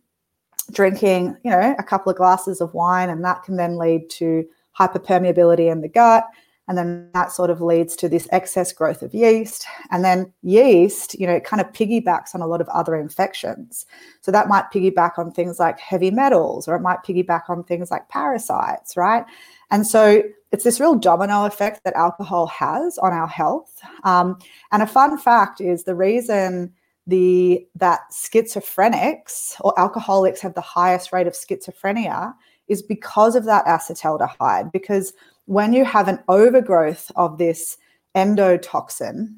drinking, 0.72 1.36
you 1.44 1.50
know, 1.50 1.74
a 1.78 1.82
couple 1.82 2.10
of 2.10 2.16
glasses 2.16 2.60
of 2.60 2.74
wine, 2.74 3.08
and 3.08 3.24
that 3.24 3.42
can 3.44 3.56
then 3.56 3.78
lead 3.78 4.10
to 4.10 4.44
hyperpermeability 4.78 5.70
in 5.70 5.80
the 5.80 5.88
gut. 5.88 6.26
And 6.68 6.76
then 6.76 7.10
that 7.14 7.30
sort 7.30 7.50
of 7.50 7.60
leads 7.60 7.94
to 7.94 8.08
this 8.08 8.26
excess 8.32 8.72
growth 8.72 9.00
of 9.00 9.14
yeast. 9.14 9.64
And 9.92 10.04
then 10.04 10.32
yeast, 10.42 11.14
you 11.18 11.24
know, 11.24 11.34
it 11.34 11.44
kind 11.44 11.60
of 11.60 11.68
piggybacks 11.68 12.34
on 12.34 12.40
a 12.40 12.46
lot 12.48 12.60
of 12.60 12.68
other 12.70 12.96
infections. 12.96 13.86
So 14.20 14.32
that 14.32 14.48
might 14.48 14.72
piggyback 14.72 15.16
on 15.16 15.30
things 15.30 15.60
like 15.60 15.78
heavy 15.78 16.10
metals, 16.10 16.66
or 16.66 16.74
it 16.74 16.80
might 16.80 17.04
piggyback 17.04 17.42
on 17.48 17.62
things 17.62 17.92
like 17.92 18.08
parasites, 18.08 18.96
right? 18.96 19.24
And 19.70 19.86
so 19.86 20.22
it's 20.52 20.64
this 20.64 20.80
real 20.80 20.94
domino 20.94 21.44
effect 21.44 21.82
that 21.84 21.94
alcohol 21.94 22.46
has 22.46 22.98
on 22.98 23.12
our 23.12 23.26
health. 23.26 23.80
Um, 24.04 24.38
and 24.72 24.82
a 24.82 24.86
fun 24.86 25.18
fact 25.18 25.60
is 25.60 25.84
the 25.84 25.94
reason 25.94 26.72
the 27.06 27.66
that 27.76 28.00
schizophrenics 28.12 29.54
or 29.60 29.78
alcoholics 29.78 30.40
have 30.40 30.54
the 30.54 30.60
highest 30.60 31.12
rate 31.12 31.26
of 31.26 31.34
schizophrenia 31.34 32.34
is 32.68 32.82
because 32.82 33.36
of 33.36 33.44
that 33.44 33.64
acetaldehyde. 33.66 34.72
Because 34.72 35.12
when 35.44 35.72
you 35.72 35.84
have 35.84 36.08
an 36.08 36.18
overgrowth 36.28 37.10
of 37.14 37.38
this 37.38 37.76
endotoxin, 38.16 39.34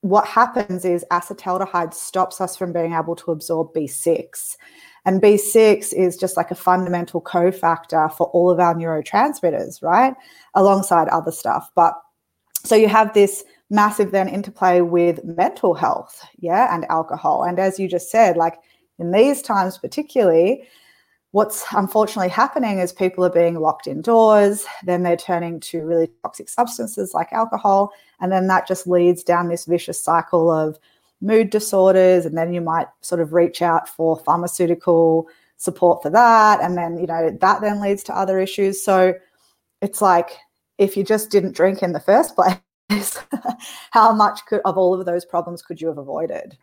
what 0.00 0.26
happens 0.26 0.84
is 0.84 1.04
acetaldehyde 1.10 1.94
stops 1.94 2.40
us 2.40 2.56
from 2.56 2.72
being 2.72 2.92
able 2.92 3.16
to 3.16 3.30
absorb 3.30 3.72
B6. 3.74 4.56
And 5.06 5.22
B6 5.22 5.94
is 5.94 6.16
just 6.16 6.36
like 6.36 6.50
a 6.50 6.56
fundamental 6.56 7.22
cofactor 7.22 8.12
for 8.12 8.26
all 8.28 8.50
of 8.50 8.58
our 8.60 8.74
neurotransmitters, 8.74 9.80
right? 9.80 10.14
Alongside 10.54 11.08
other 11.08 11.30
stuff. 11.30 11.70
But 11.74 11.94
so 12.64 12.74
you 12.74 12.88
have 12.88 13.14
this 13.14 13.44
massive 13.70 14.10
then 14.10 14.28
interplay 14.28 14.80
with 14.80 15.24
mental 15.24 15.74
health, 15.74 16.24
yeah, 16.38 16.74
and 16.74 16.84
alcohol. 16.90 17.44
And 17.44 17.58
as 17.60 17.78
you 17.78 17.88
just 17.88 18.10
said, 18.10 18.36
like 18.36 18.58
in 18.98 19.12
these 19.12 19.42
times, 19.42 19.78
particularly, 19.78 20.66
what's 21.30 21.64
unfortunately 21.72 22.30
happening 22.30 22.80
is 22.80 22.92
people 22.92 23.24
are 23.24 23.30
being 23.30 23.60
locked 23.60 23.86
indoors, 23.86 24.66
then 24.84 25.04
they're 25.04 25.16
turning 25.16 25.60
to 25.60 25.84
really 25.84 26.10
toxic 26.22 26.48
substances 26.48 27.14
like 27.14 27.32
alcohol. 27.32 27.92
And 28.20 28.32
then 28.32 28.48
that 28.48 28.66
just 28.66 28.88
leads 28.88 29.22
down 29.22 29.48
this 29.48 29.66
vicious 29.66 30.00
cycle 30.00 30.50
of 30.50 30.78
mood 31.20 31.50
disorders 31.50 32.26
and 32.26 32.36
then 32.36 32.52
you 32.52 32.60
might 32.60 32.88
sort 33.00 33.20
of 33.20 33.32
reach 33.32 33.62
out 33.62 33.88
for 33.88 34.18
pharmaceutical 34.18 35.28
support 35.56 36.02
for 36.02 36.10
that 36.10 36.60
and 36.60 36.76
then 36.76 36.98
you 36.98 37.06
know 37.06 37.30
that 37.40 37.60
then 37.62 37.80
leads 37.80 38.02
to 38.04 38.16
other 38.16 38.38
issues. 38.38 38.84
So 38.84 39.14
it's 39.80 40.02
like 40.02 40.30
if 40.78 40.96
you 40.96 41.04
just 41.04 41.30
didn't 41.30 41.56
drink 41.56 41.82
in 41.82 41.92
the 41.92 42.00
first 42.00 42.36
place 42.88 43.18
how 43.90 44.12
much 44.12 44.44
could 44.46 44.60
of 44.64 44.76
all 44.76 44.98
of 44.98 45.06
those 45.06 45.24
problems 45.24 45.62
could 45.62 45.80
you 45.80 45.88
have 45.88 45.98
avoided? 45.98 46.56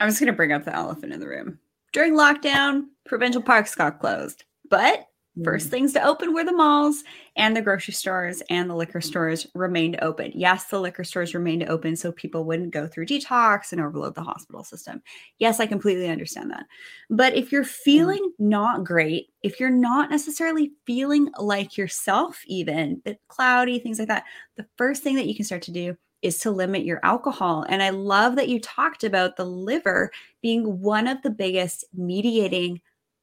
I'm 0.00 0.08
just 0.08 0.20
going 0.20 0.26
to 0.26 0.36
bring 0.36 0.52
up 0.52 0.64
the 0.64 0.74
elephant 0.74 1.12
in 1.12 1.20
the 1.20 1.28
room. 1.28 1.58
During 1.92 2.14
lockdown 2.14 2.86
provincial 3.06 3.42
parks 3.42 3.74
got 3.74 4.00
closed 4.00 4.44
but 4.68 5.08
First 5.44 5.68
mm. 5.68 5.70
things 5.70 5.92
to 5.92 6.02
open 6.02 6.32
were 6.32 6.44
the 6.44 6.52
malls 6.52 7.04
and 7.36 7.54
the 7.54 7.60
grocery 7.60 7.92
stores 7.92 8.42
and 8.48 8.70
the 8.70 8.74
liquor 8.74 9.02
stores 9.02 9.46
remained 9.54 9.98
open. 10.00 10.32
Yes, 10.34 10.64
the 10.64 10.80
liquor 10.80 11.04
stores 11.04 11.34
remained 11.34 11.64
open 11.68 11.94
so 11.94 12.10
people 12.12 12.44
wouldn't 12.44 12.70
go 12.70 12.86
through 12.86 13.06
detox 13.06 13.72
and 13.72 13.80
overload 13.80 14.14
the 14.14 14.22
hospital 14.22 14.64
system. 14.64 15.02
Yes, 15.38 15.60
I 15.60 15.66
completely 15.66 16.08
understand 16.08 16.50
that. 16.52 16.64
But 17.10 17.34
if 17.34 17.52
you're 17.52 17.64
mm. 17.64 17.68
feeling 17.68 18.32
not 18.38 18.84
great, 18.84 19.26
if 19.42 19.60
you're 19.60 19.68
not 19.68 20.10
necessarily 20.10 20.72
feeling 20.86 21.28
like 21.38 21.76
yourself, 21.76 22.42
even 22.46 23.02
bit 23.04 23.20
cloudy, 23.28 23.78
things 23.78 23.98
like 23.98 24.08
that, 24.08 24.24
the 24.56 24.66
first 24.78 25.02
thing 25.02 25.16
that 25.16 25.26
you 25.26 25.34
can 25.34 25.44
start 25.44 25.62
to 25.62 25.72
do 25.72 25.96
is 26.22 26.38
to 26.38 26.50
limit 26.50 26.84
your 26.84 27.00
alcohol. 27.02 27.66
And 27.68 27.82
I 27.82 27.90
love 27.90 28.36
that 28.36 28.48
you 28.48 28.58
talked 28.58 29.04
about 29.04 29.36
the 29.36 29.44
liver 29.44 30.10
being 30.40 30.80
one 30.80 31.06
of 31.06 31.20
the 31.20 31.30
biggest 31.30 31.84
mediating 31.94 32.80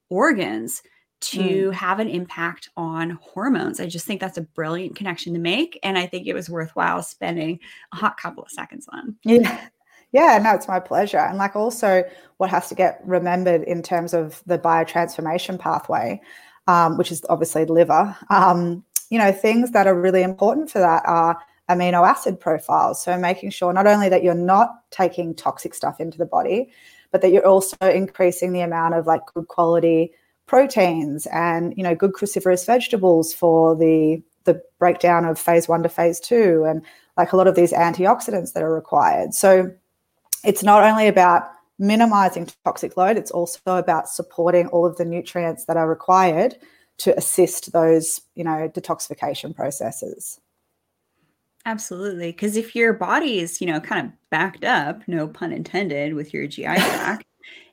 organs 0.09 0.83
to 1.23 1.69
mm. 1.69 1.73
have 1.73 1.99
an 1.99 2.09
impact 2.09 2.69
on 2.77 3.11
hormones. 3.21 3.79
I 3.79 3.87
just 3.87 4.05
think 4.05 4.19
that's 4.21 4.37
a 4.37 4.41
brilliant 4.41 4.95
connection 4.95 5.33
to 5.33 5.39
make. 5.39 5.79
And 5.83 5.97
I 5.97 6.05
think 6.05 6.27
it 6.27 6.33
was 6.33 6.49
worthwhile 6.49 7.01
spending 7.03 7.59
a 7.91 7.95
hot 7.95 8.17
couple 8.17 8.43
of 8.43 8.51
seconds 8.51 8.87
on. 8.91 9.15
Yeah. 9.23 9.67
Yeah, 10.11 10.37
no, 10.37 10.53
it's 10.53 10.67
my 10.67 10.79
pleasure. 10.79 11.17
And 11.17 11.39
like 11.39 11.55
also 11.55 12.03
what 12.37 12.51
has 12.51 12.69
to 12.69 12.75
get 12.75 13.01
remembered 13.03 13.63
in 13.63 13.81
terms 13.81 14.13
of 14.13 14.43
the 14.45 14.59
biotransformation 14.59 15.57
pathway, 15.57 16.21
um, 16.67 16.97
which 16.99 17.11
is 17.11 17.25
obviously 17.29 17.65
the 17.65 17.73
liver. 17.73 18.15
Um, 18.29 18.85
you 19.09 19.17
know, 19.17 19.31
things 19.31 19.71
that 19.71 19.87
are 19.87 19.99
really 19.99 20.21
important 20.21 20.69
for 20.69 20.77
that 20.79 21.01
are 21.07 21.39
amino 21.69 22.07
acid 22.07 22.39
profiles. 22.39 23.03
So 23.03 23.17
making 23.17 23.49
sure 23.49 23.73
not 23.73 23.87
only 23.87 24.07
that 24.09 24.23
you're 24.23 24.35
not 24.35 24.69
taking 24.91 25.33
toxic 25.33 25.73
stuff 25.73 25.99
into 25.99 26.19
the 26.19 26.25
body, 26.25 26.71
but 27.11 27.21
that 27.21 27.31
you're 27.31 27.47
also 27.47 27.77
increasing 27.81 28.53
the 28.53 28.61
amount 28.61 28.93
of 28.93 29.07
like 29.07 29.21
good 29.33 29.47
quality 29.47 30.11
proteins 30.45 31.25
and 31.27 31.73
you 31.77 31.83
know 31.83 31.95
good 31.95 32.13
cruciferous 32.13 32.65
vegetables 32.65 33.33
for 33.33 33.75
the 33.75 34.21
the 34.45 34.61
breakdown 34.77 35.25
of 35.25 35.39
phase 35.39 35.67
one 35.67 35.83
to 35.83 35.89
phase 35.89 36.19
two 36.19 36.65
and 36.67 36.81
like 37.17 37.31
a 37.31 37.37
lot 37.37 37.47
of 37.47 37.55
these 37.55 37.71
antioxidants 37.71 38.53
that 38.53 38.63
are 38.63 38.73
required. 38.73 39.33
So 39.33 39.71
it's 40.43 40.63
not 40.63 40.83
only 40.83 41.07
about 41.07 41.43
minimizing 41.79 42.47
toxic 42.63 42.95
load 42.97 43.17
it's 43.17 43.31
also 43.31 43.59
about 43.77 44.07
supporting 44.07 44.67
all 44.67 44.85
of 44.85 44.95
the 44.97 45.05
nutrients 45.05 45.65
that 45.65 45.75
are 45.75 45.89
required 45.89 46.55
to 46.97 47.17
assist 47.17 47.71
those 47.71 48.21
you 48.35 48.43
know 48.43 48.69
detoxification 48.69 49.55
processes. 49.55 50.39
Absolutely. 51.65 52.33
Because 52.33 52.57
if 52.57 52.75
your 52.75 52.91
body 52.91 53.39
is 53.39 53.61
you 53.61 53.67
know 53.67 53.79
kind 53.79 54.07
of 54.07 54.13
backed 54.29 54.65
up 54.65 55.01
no 55.07 55.27
pun 55.27 55.53
intended 55.53 56.13
with 56.13 56.33
your 56.33 56.47
gi 56.47 56.63
tract 56.63 57.25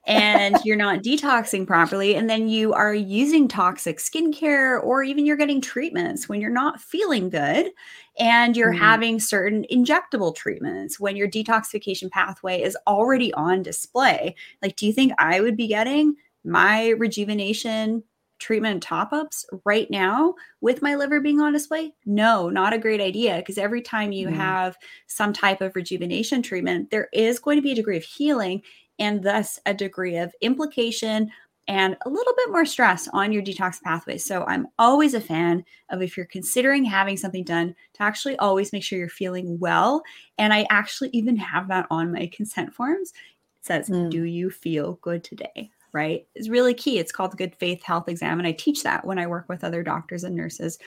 and 0.07 0.57
you're 0.65 0.77
not 0.77 1.03
detoxing 1.03 1.67
properly 1.67 2.15
and 2.15 2.29
then 2.29 2.49
you 2.49 2.73
are 2.73 2.95
using 2.95 3.47
toxic 3.47 3.99
skincare 3.99 4.83
or 4.83 5.03
even 5.03 5.27
you're 5.27 5.37
getting 5.37 5.61
treatments 5.61 6.29
when 6.29 6.41
you're 6.41 6.51
not 6.51 6.81
feeling 6.81 7.29
good 7.29 7.71
and 8.19 8.57
you're 8.57 8.73
mm-hmm. 8.73 8.83
having 8.83 9.21
certain 9.21 9.65
injectable 9.71 10.35
treatments 10.35 10.99
when 10.99 11.17
your 11.17 11.29
detoxification 11.29 12.11
pathway 12.11 12.63
is 12.63 12.77
already 12.87 13.33
on 13.35 13.63
display 13.63 14.35
like 14.63 14.75
do 14.77 14.87
you 14.87 14.93
think 14.93 15.13
i 15.19 15.41
would 15.41 15.57
be 15.57 15.67
getting 15.67 16.15
my 16.45 16.89
rejuvenation 16.91 18.03
treatment 18.41 18.83
top 18.83 19.13
ups 19.13 19.45
right 19.65 19.89
now 19.91 20.35
with 20.61 20.83
my 20.83 20.97
liver 20.97 21.21
being 21.21 21.41
on 21.41 21.53
display? 21.53 21.93
No, 22.07 22.49
not 22.49 22.73
a 22.73 22.79
great 22.79 23.01
idea. 23.01 23.37
Because 23.37 23.59
every 23.59 23.83
time 23.83 24.13
you 24.13 24.29
mm. 24.29 24.33
have 24.33 24.77
some 25.07 25.33
type 25.33 25.61
of 25.61 25.77
rejuvenation 25.77 26.43
treatment, 26.43 26.91
there 26.91 27.09
is 27.13 27.39
going 27.39 27.59
to 27.59 27.63
be 27.63 27.73
a 27.73 27.77
degree 27.77 27.99
of 27.99 28.03
healing 28.03 28.63
and 29.01 29.23
thus 29.23 29.59
a 29.67 29.75
degree 29.75 30.17
of 30.17 30.35
implication 30.43 31.31
and 31.67 31.97
a 32.05 32.09
little 32.09 32.35
bit 32.37 32.51
more 32.51 32.65
stress 32.65 33.09
on 33.13 33.33
your 33.33 33.43
detox 33.43 33.81
pathway. 33.81 34.19
So 34.19 34.45
I'm 34.47 34.67
always 34.79 35.15
a 35.15 35.21
fan 35.21 35.65
of 35.91 36.03
if 36.03 36.17
you're 36.17 36.27
considering 36.27 36.85
having 36.85 37.17
something 37.17 37.45
done 37.45 37.75
to 37.95 38.03
actually 38.03 38.37
always 38.39 38.73
make 38.73 38.83
sure 38.83 38.99
you're 38.99 39.09
feeling 39.09 39.59
well. 39.59 40.03
And 40.37 40.53
I 40.53 40.67
actually 40.71 41.11
even 41.13 41.37
have 41.37 41.69
that 41.69 41.87
on 41.91 42.13
my 42.13 42.29
consent 42.33 42.75
forms. 42.75 43.13
It 43.61 43.67
says, 43.67 43.89
mm. 43.89 44.11
Do 44.11 44.25
you 44.25 44.51
feel 44.51 44.95
good 45.03 45.23
today? 45.23 45.71
Right? 45.93 46.27
It's 46.35 46.49
really 46.49 46.75
key. 46.75 46.99
It's 46.99 47.13
called 47.13 47.33
the 47.33 47.37
Good 47.37 47.57
Faith 47.57 47.83
Health 47.83 48.09
Exam. 48.09 48.39
And 48.39 48.47
I 48.47 48.53
teach 48.53 48.83
that 48.83 49.05
when 49.05 49.19
I 49.19 49.27
work 49.27 49.49
with 49.49 49.65
other 49.65 49.83
doctors 49.83 50.25
and 50.25 50.37
nurses 50.37 50.79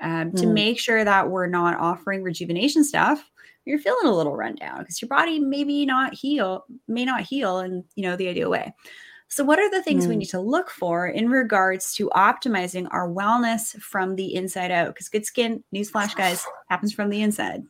um, 0.00 0.32
mm. 0.32 0.40
to 0.40 0.46
make 0.46 0.78
sure 0.78 1.04
that 1.04 1.30
we're 1.30 1.46
not 1.46 1.78
offering 1.78 2.22
rejuvenation 2.22 2.84
stuff 2.84 3.28
you're 3.64 3.78
feeling 3.78 4.06
a 4.06 4.14
little 4.14 4.36
rundown 4.36 4.80
because 4.80 5.00
your 5.00 5.08
body 5.08 5.38
maybe 5.38 5.86
not 5.86 6.14
heal, 6.14 6.64
may 6.88 7.04
not 7.04 7.22
heal 7.22 7.60
in 7.60 7.84
you 7.94 8.02
know 8.02 8.16
the 8.16 8.28
ideal 8.28 8.50
way. 8.50 8.72
So, 9.28 9.44
what 9.44 9.58
are 9.58 9.70
the 9.70 9.82
things 9.82 10.04
mm. 10.04 10.10
we 10.10 10.16
need 10.16 10.26
to 10.26 10.40
look 10.40 10.68
for 10.68 11.06
in 11.06 11.30
regards 11.30 11.94
to 11.94 12.10
optimizing 12.10 12.86
our 12.90 13.08
wellness 13.08 13.74
from 13.80 14.14
the 14.14 14.34
inside 14.34 14.70
out? 14.70 14.88
Because 14.88 15.08
good 15.08 15.24
skin, 15.24 15.64
newsflash, 15.74 16.14
guys, 16.14 16.44
happens 16.68 16.92
from 16.92 17.08
the 17.08 17.22
inside. 17.22 17.62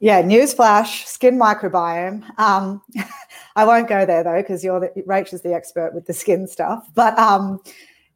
Yeah, 0.00 0.22
newsflash, 0.22 1.06
skin 1.06 1.38
microbiome. 1.38 2.22
Um, 2.38 2.82
I 3.56 3.64
won't 3.64 3.88
go 3.88 4.04
there 4.04 4.22
though, 4.22 4.42
because 4.42 4.62
you're 4.62 4.80
the, 4.80 5.02
Rach 5.08 5.32
is 5.32 5.40
the 5.40 5.54
expert 5.54 5.94
with 5.94 6.06
the 6.06 6.12
skin 6.12 6.46
stuff. 6.46 6.86
But 6.94 7.18
um, 7.18 7.60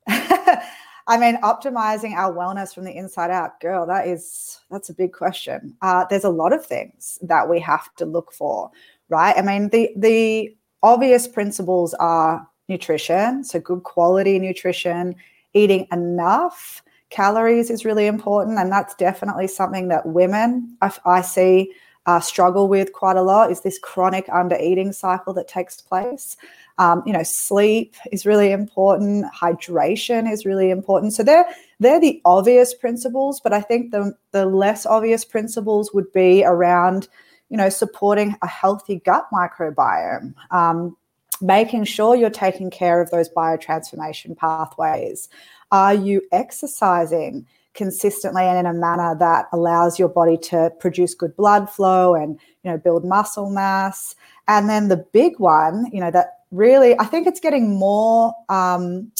I 1.06 1.18
mean, 1.18 1.40
optimizing 1.42 2.14
our 2.14 2.32
wellness 2.32 2.74
from 2.74 2.84
the 2.84 2.96
inside 2.96 3.30
out, 3.30 3.60
girl, 3.60 3.86
that 3.86 4.08
is 4.08 4.60
that's 4.70 4.88
a 4.88 4.94
big 4.94 5.12
question. 5.12 5.76
Uh, 5.82 6.06
there's 6.08 6.24
a 6.24 6.30
lot 6.30 6.52
of 6.52 6.64
things 6.64 7.18
that 7.22 7.48
we 7.48 7.60
have 7.60 7.94
to 7.96 8.06
look 8.06 8.32
for, 8.32 8.70
right? 9.10 9.36
I 9.36 9.42
mean, 9.42 9.68
the 9.68 9.90
the 9.96 10.56
obvious 10.82 11.28
principles 11.28 11.92
are 11.94 12.46
nutrition, 12.68 13.44
so 13.44 13.60
good 13.60 13.82
quality 13.82 14.38
nutrition, 14.38 15.14
eating 15.52 15.86
enough 15.92 16.82
calories 17.10 17.70
is 17.70 17.84
really 17.84 18.06
important, 18.06 18.58
and 18.58 18.72
that's 18.72 18.94
definitely 18.94 19.46
something 19.46 19.88
that 19.88 20.06
women 20.06 20.76
I, 20.80 20.90
I 21.04 21.20
see 21.20 21.72
uh, 22.06 22.20
struggle 22.20 22.68
with 22.68 22.92
quite 22.92 23.16
a 23.16 23.22
lot. 23.22 23.50
Is 23.50 23.62
this 23.62 23.78
chronic 23.78 24.28
under 24.32 24.56
eating 24.56 24.92
cycle 24.92 25.32
that 25.34 25.48
takes 25.48 25.80
place? 25.80 26.36
Um, 26.78 27.02
you 27.06 27.12
know, 27.12 27.22
sleep 27.22 27.94
is 28.12 28.26
really 28.26 28.50
important. 28.50 29.26
Hydration 29.32 30.30
is 30.30 30.44
really 30.44 30.70
important. 30.70 31.12
So 31.12 31.22
they're 31.22 31.46
they're 31.80 32.00
the 32.00 32.20
obvious 32.24 32.74
principles, 32.74 33.40
but 33.40 33.52
I 33.52 33.60
think 33.60 33.92
the 33.92 34.16
the 34.32 34.46
less 34.46 34.84
obvious 34.84 35.24
principles 35.24 35.92
would 35.94 36.12
be 36.12 36.44
around, 36.44 37.08
you 37.48 37.56
know, 37.56 37.68
supporting 37.68 38.36
a 38.42 38.48
healthy 38.48 39.00
gut 39.04 39.26
microbiome. 39.32 40.34
Um, 40.50 40.96
making 41.40 41.84
sure 41.84 42.14
you're 42.14 42.30
taking 42.30 42.70
care 42.70 43.00
of 43.00 43.10
those 43.10 43.28
biotransformation 43.28 44.36
pathways. 44.36 45.28
Are 45.70 45.94
you 45.94 46.22
exercising 46.32 47.46
consistently 47.74 48.44
and 48.44 48.58
in 48.58 48.66
a 48.66 48.72
manner 48.72 49.16
that 49.18 49.46
allows 49.52 49.98
your 49.98 50.08
body 50.08 50.36
to 50.38 50.70
produce 50.80 51.14
good 51.14 51.36
blood 51.36 51.68
flow 51.68 52.14
and 52.14 52.38
you 52.62 52.70
know 52.70 52.78
build 52.78 53.04
muscle 53.04 53.50
mass? 53.50 54.14
And 54.48 54.68
then 54.68 54.88
the 54.88 54.96
big 55.12 55.38
one, 55.38 55.86
you 55.92 56.00
know, 56.00 56.10
that 56.10 56.38
really, 56.50 56.98
I 56.98 57.04
think 57.04 57.26
it's 57.26 57.40
getting 57.40 57.78
more. 57.78 58.34
Um, 58.48 59.10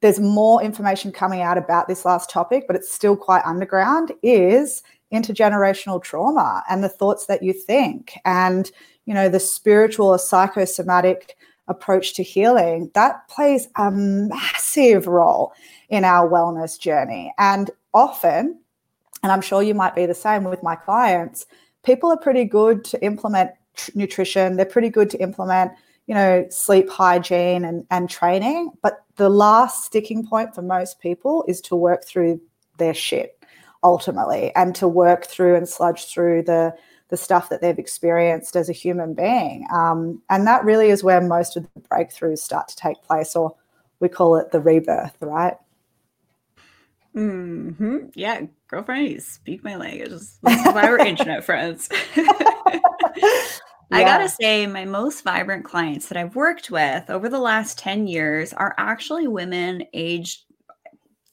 there's 0.00 0.20
more 0.20 0.62
information 0.62 1.10
coming 1.10 1.42
out 1.42 1.58
about 1.58 1.88
this 1.88 2.04
last 2.04 2.30
topic, 2.30 2.64
but 2.66 2.76
it's 2.76 2.92
still 2.92 3.16
quite 3.16 3.42
underground. 3.44 4.12
Is 4.22 4.82
intergenerational 5.12 6.02
trauma 6.02 6.62
and 6.68 6.84
the 6.84 6.88
thoughts 6.88 7.26
that 7.26 7.42
you 7.42 7.52
think, 7.52 8.18
and 8.24 8.70
you 9.06 9.14
know, 9.14 9.28
the 9.28 9.40
spiritual 9.40 10.08
or 10.08 10.18
psychosomatic 10.18 11.36
approach 11.68 12.14
to 12.14 12.22
healing 12.22 12.90
that 12.94 13.28
plays 13.28 13.68
a 13.76 13.90
massive 13.90 15.06
role 15.06 15.52
in 15.88 16.04
our 16.04 16.28
wellness 16.28 16.78
journey. 16.78 17.32
And 17.38 17.70
often, 17.94 18.60
and 19.22 19.32
I'm 19.32 19.40
sure 19.40 19.62
you 19.62 19.74
might 19.74 19.94
be 19.94 20.06
the 20.06 20.14
same 20.14 20.44
with 20.44 20.62
my 20.62 20.76
clients, 20.76 21.46
people 21.84 22.10
are 22.10 22.18
pretty 22.18 22.44
good 22.44 22.84
to 22.86 23.04
implement 23.04 23.50
nutrition. 23.94 24.56
They're 24.56 24.66
pretty 24.66 24.90
good 24.90 25.10
to 25.10 25.18
implement 25.18 25.72
you 26.08 26.14
know, 26.14 26.46
sleep 26.48 26.88
hygiene 26.88 27.66
and, 27.66 27.86
and 27.90 28.08
training. 28.10 28.72
But 28.82 29.04
the 29.16 29.28
last 29.28 29.84
sticking 29.84 30.26
point 30.26 30.54
for 30.54 30.62
most 30.62 31.00
people 31.00 31.44
is 31.46 31.60
to 31.62 31.76
work 31.76 32.04
through 32.04 32.40
their 32.78 32.94
shit 32.94 33.38
ultimately 33.84 34.50
and 34.56 34.74
to 34.74 34.88
work 34.88 35.26
through 35.26 35.54
and 35.54 35.68
sludge 35.68 36.06
through 36.06 36.42
the 36.42 36.74
the 37.08 37.16
stuff 37.16 37.48
that 37.48 37.60
they've 37.60 37.78
experienced 37.78 38.56
as 38.56 38.68
a 38.68 38.74
human 38.74 39.14
being. 39.14 39.66
Um, 39.72 40.22
and 40.28 40.46
that 40.46 40.64
really 40.64 40.90
is 40.90 41.02
where 41.02 41.20
most 41.20 41.56
of 41.56 41.66
the 41.74 41.80
breakthroughs 41.80 42.38
start 42.38 42.68
to 42.68 42.76
take 42.76 43.02
place, 43.02 43.34
or 43.34 43.54
we 44.00 44.08
call 44.08 44.36
it 44.36 44.52
the 44.52 44.60
rebirth, 44.60 45.16
right? 45.20 45.56
Hmm. 47.14 48.06
Yeah, 48.14 48.42
girlfriend, 48.68 49.08
you 49.08 49.20
speak 49.20 49.64
my 49.64 49.76
language. 49.76 50.10
This 50.10 50.30
is 50.42 50.66
why 50.66 50.88
we're 50.88 50.98
internet 51.06 51.44
friends. 51.44 51.88
I 53.90 54.04
gotta 54.04 54.28
say, 54.28 54.66
my 54.66 54.84
most 54.84 55.24
vibrant 55.24 55.64
clients 55.64 56.08
that 56.08 56.18
I've 56.18 56.36
worked 56.36 56.70
with 56.70 57.08
over 57.08 57.28
the 57.28 57.38
last 57.38 57.78
10 57.78 58.06
years 58.06 58.52
are 58.52 58.74
actually 58.76 59.26
women 59.26 59.84
aged 59.94 60.42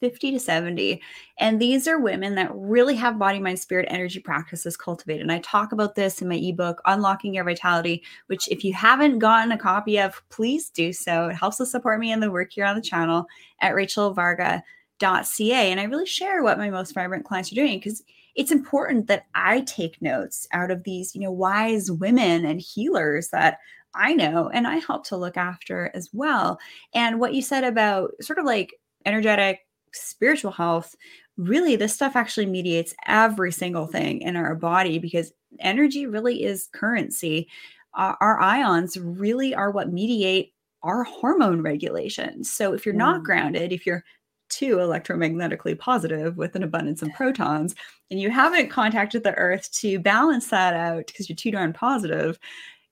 50 0.06 0.32
to 0.32 0.40
70. 0.40 1.02
And 1.40 1.60
these 1.60 1.88
are 1.88 2.00
women 2.00 2.36
that 2.36 2.52
really 2.54 2.96
have 2.96 3.18
body, 3.18 3.40
mind, 3.40 3.60
spirit, 3.60 3.88
energy 3.90 4.20
practices 4.20 4.78
cultivated. 4.78 5.24
And 5.24 5.32
I 5.32 5.40
talk 5.40 5.72
about 5.72 5.96
this 5.96 6.22
in 6.22 6.30
my 6.30 6.36
ebook, 6.36 6.80
Unlocking 6.86 7.34
Your 7.34 7.44
Vitality, 7.44 8.04
which 8.28 8.48
if 8.50 8.64
you 8.64 8.74
haven't 8.74 9.20
gotten 9.20 9.52
a 9.52 9.58
copy 9.58 10.00
of, 10.00 10.22
please 10.30 10.70
do 10.70 10.94
so. 10.94 11.30
It 11.30 11.36
helps 11.36 11.58
to 11.58 11.66
support 11.66 12.00
me 12.00 12.12
in 12.12 12.20
the 12.20 12.32
work 12.32 12.52
here 12.52 12.66
on 12.66 12.76
the 12.76 12.82
channel 12.82 13.26
at 13.62 13.74
Rachel 13.74 14.14
Varga 14.14 14.64
ca 15.00 15.72
and 15.72 15.80
i 15.80 15.84
really 15.84 16.06
share 16.06 16.42
what 16.42 16.58
my 16.58 16.70
most 16.70 16.94
vibrant 16.94 17.26
clients 17.26 17.52
are 17.52 17.56
doing 17.56 17.78
because 17.78 18.02
it's 18.36 18.52
important 18.52 19.08
that 19.08 19.26
i 19.36 19.62
take 19.62 20.02
notes 20.02 20.48
out 20.54 20.72
of 20.72 20.84
these 20.84 21.14
you 21.14 21.22
know 21.22 21.32
wise 21.32 21.92
women 21.92 22.46
and 22.46 22.62
healers 22.62 23.30
that 23.30 23.58
i 23.94 24.14
know 24.14 24.50
and 24.54 24.68
i 24.68 24.78
help 24.78 25.06
to 25.06 25.18
look 25.18 25.36
after 25.36 25.92
as 25.94 26.10
well 26.14 26.58
and 26.94 27.20
what 27.20 27.34
you 27.34 27.42
said 27.42 27.64
about 27.64 28.12
sort 28.22 28.40
of 28.40 28.46
like 28.46 28.74
energetic 29.06 29.65
spiritual 29.96 30.52
health 30.52 30.96
really 31.38 31.76
this 31.76 31.94
stuff 31.94 32.16
actually 32.16 32.46
mediates 32.46 32.94
every 33.08 33.52
single 33.52 33.88
thing 33.88 34.22
in 34.22 34.36
our 34.36 34.56
body 34.56 35.00
because 35.00 35.34
energy 35.60 36.06
really 36.06 36.44
is 36.44 36.70
currency. 36.74 37.50
Uh, 37.94 38.14
our 38.22 38.40
ions 38.40 38.98
really 38.98 39.54
are 39.54 39.72
what 39.72 39.92
mediate 39.92 40.54
our 40.84 41.04
hormone 41.04 41.62
regulation. 41.62 42.44
So 42.44 42.74
if 42.74 42.86
you're 42.86 42.96
not 42.96 43.22
mm. 43.22 43.24
grounded 43.24 43.74
if 43.74 43.86
you're 43.86 44.04
too 44.48 44.78
electromagnetically 44.78 45.78
positive 45.78 46.38
with 46.38 46.56
an 46.56 46.62
abundance 46.62 47.02
of 47.02 47.12
protons 47.14 47.74
and 48.12 48.22
you 48.22 48.30
haven't 48.30 48.70
contacted 48.70 49.24
the 49.24 49.34
earth 49.36 49.72
to 49.72 49.98
balance 50.00 50.50
that 50.50 50.76
out 50.76 51.08
because 51.08 51.28
you're 51.28 51.36
too 51.36 51.50
darn 51.50 51.74
positive 51.74 52.38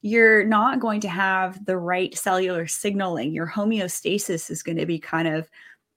you're 0.04 0.44
not 0.44 0.82
going 0.82 1.00
to 1.00 1.08
have 1.08 1.66
the 1.66 1.78
right 1.78 2.16
cellular 2.16 2.68
signaling. 2.68 3.32
Your 3.32 3.48
homeostasis 3.48 4.52
is 4.52 4.62
going 4.62 4.78
to 4.78 4.86
be 4.86 5.00
kind 5.00 5.30
of 5.30 5.50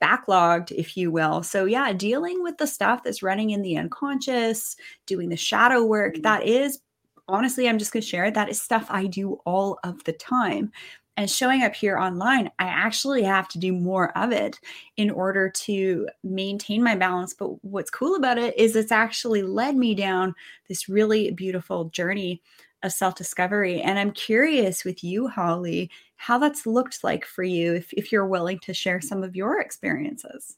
backlogged, 0.03 0.73
if 0.73 0.97
you 0.97 1.11
will. 1.11 1.43
So, 1.43 1.65
yeah, 1.65 1.93
dealing 1.93 2.43
with 2.43 2.59
the 2.59 2.67
stuff 2.67 3.03
that's 3.03 3.23
running 3.23 3.51
in 3.51 3.63
the 3.63 3.77
unconscious, 3.77 4.77
doing 5.07 5.29
the 5.29 5.37
shadow 5.37 5.85
work, 5.85 6.15
mm-hmm. 6.15 6.23
that 6.23 6.47
is 6.47 6.81
honestly, 7.29 7.69
I'm 7.69 7.79
just 7.79 7.93
going 7.93 8.03
to 8.03 8.09
share 8.09 8.31
that 8.31 8.49
is 8.49 8.61
stuff 8.61 8.87
I 8.89 9.07
do 9.07 9.41
all 9.45 9.79
of 9.85 10.03
the 10.05 10.13
time. 10.13 10.71
And 11.19 11.31
showing 11.31 11.63
up 11.63 11.75
here 11.75 11.97
online, 11.97 12.51
I 12.59 12.67
actually 12.67 13.23
have 13.23 13.49
to 13.49 13.59
do 13.59 13.73
more 13.73 14.17
of 14.19 14.33
it 14.33 14.61
in 14.99 15.11
order 15.11 15.49
to 15.49 16.09
maintain 16.23 16.83
my 16.83 16.95
balance. 16.95 17.33
But 17.33 17.65
what's 17.65 17.91
cool 17.91 18.17
about 18.17 18.37
it 18.37 18.57
is 18.59 18.77
it's 18.77 18.93
actually 18.93 19.43
led 19.43 19.77
me 19.77 19.95
down 19.95 20.35
this 20.69 20.91
really 20.91 21.31
beautiful 21.31 21.87
journey 21.87 22.43
of 22.87 22.93
self 22.93 23.15
discovery. 23.15 23.83
And 23.83 23.99
I'm 23.99 24.13
curious 24.13 24.85
with 24.85 25.05
you, 25.05 25.29
Holly, 25.29 25.91
how 26.17 26.39
that's 26.39 26.67
looked 26.67 27.05
like 27.05 27.25
for 27.25 27.43
you, 27.43 27.75
if, 27.75 27.93
if 27.93 28.13
you're 28.13 28.27
willing 28.27 28.59
to 28.61 28.73
share 28.73 29.01
some 29.01 29.23
of 29.23 29.37
your 29.37 29.61
experiences. 29.61 30.57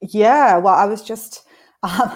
Yeah, 0.00 0.58
well, 0.58 0.74
I 0.74 0.86
was 0.86 1.02
just. 1.02 1.46
Um, 1.84 2.12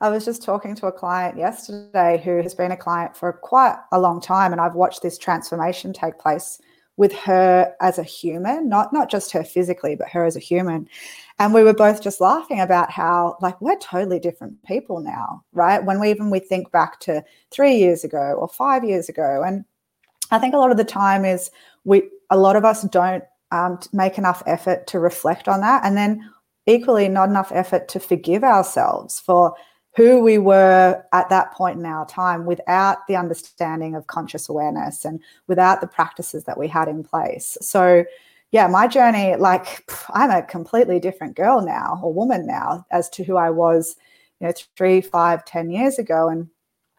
I 0.00 0.10
was 0.10 0.24
just 0.24 0.42
talking 0.42 0.74
to 0.74 0.88
a 0.88 0.92
client 0.92 1.38
yesterday 1.38 2.20
who 2.24 2.42
has 2.42 2.52
been 2.52 2.72
a 2.72 2.76
client 2.76 3.16
for 3.16 3.32
quite 3.32 3.78
a 3.92 4.00
long 4.00 4.20
time, 4.20 4.50
and 4.50 4.60
I've 4.60 4.74
watched 4.74 5.02
this 5.02 5.16
transformation 5.16 5.92
take 5.92 6.18
place 6.18 6.60
with 6.96 7.12
her 7.12 7.74
as 7.80 7.98
a 7.98 8.04
human, 8.04 8.68
not 8.68 8.92
not 8.92 9.10
just 9.10 9.32
her 9.32 9.42
physically, 9.42 9.96
but 9.96 10.08
her 10.08 10.24
as 10.24 10.36
a 10.36 10.40
human. 10.40 10.88
And 11.38 11.52
we 11.52 11.64
were 11.64 11.74
both 11.74 12.02
just 12.02 12.20
laughing 12.20 12.60
about 12.60 12.90
how 12.90 13.36
like 13.40 13.60
we're 13.60 13.78
totally 13.78 14.20
different 14.20 14.62
people 14.64 15.00
now, 15.00 15.42
right? 15.52 15.84
When 15.84 15.98
we 16.00 16.10
even 16.10 16.30
we 16.30 16.38
think 16.38 16.70
back 16.70 17.00
to 17.00 17.24
three 17.50 17.76
years 17.76 18.04
ago 18.04 18.36
or 18.38 18.48
five 18.48 18.84
years 18.84 19.08
ago, 19.08 19.42
and 19.44 19.64
I 20.30 20.38
think 20.38 20.54
a 20.54 20.58
lot 20.58 20.70
of 20.70 20.76
the 20.76 20.84
time 20.84 21.24
is 21.24 21.50
we 21.84 22.02
a 22.30 22.38
lot 22.38 22.56
of 22.56 22.64
us 22.64 22.82
don't 22.82 23.24
um, 23.50 23.78
make 23.92 24.18
enough 24.18 24.42
effort 24.46 24.86
to 24.88 24.98
reflect 25.00 25.48
on 25.48 25.60
that, 25.62 25.84
and 25.84 25.96
then 25.96 26.30
equally 26.66 27.08
not 27.08 27.28
enough 27.28 27.52
effort 27.52 27.88
to 27.88 28.00
forgive 28.00 28.44
ourselves 28.44 29.20
for 29.20 29.54
who 29.96 30.20
we 30.20 30.38
were 30.38 31.02
at 31.12 31.28
that 31.28 31.52
point 31.52 31.78
in 31.78 31.86
our 31.86 32.06
time 32.06 32.46
without 32.46 33.06
the 33.06 33.16
understanding 33.16 33.94
of 33.94 34.08
conscious 34.08 34.48
awareness 34.48 35.04
and 35.04 35.20
without 35.46 35.80
the 35.80 35.86
practices 35.86 36.44
that 36.44 36.58
we 36.58 36.66
had 36.66 36.88
in 36.88 37.04
place. 37.04 37.56
So, 37.60 38.04
yeah, 38.50 38.66
my 38.66 38.88
journey, 38.88 39.36
like 39.36 39.88
I'm 40.10 40.30
a 40.30 40.42
completely 40.42 40.98
different 40.98 41.36
girl 41.36 41.60
now 41.60 42.00
or 42.02 42.12
woman 42.12 42.46
now 42.46 42.84
as 42.90 43.08
to 43.10 43.24
who 43.24 43.36
I 43.36 43.50
was, 43.50 43.96
you 44.40 44.48
know, 44.48 44.52
three, 44.76 45.00
five, 45.00 45.44
ten 45.44 45.70
years 45.70 45.98
ago. 45.98 46.28
And 46.28 46.48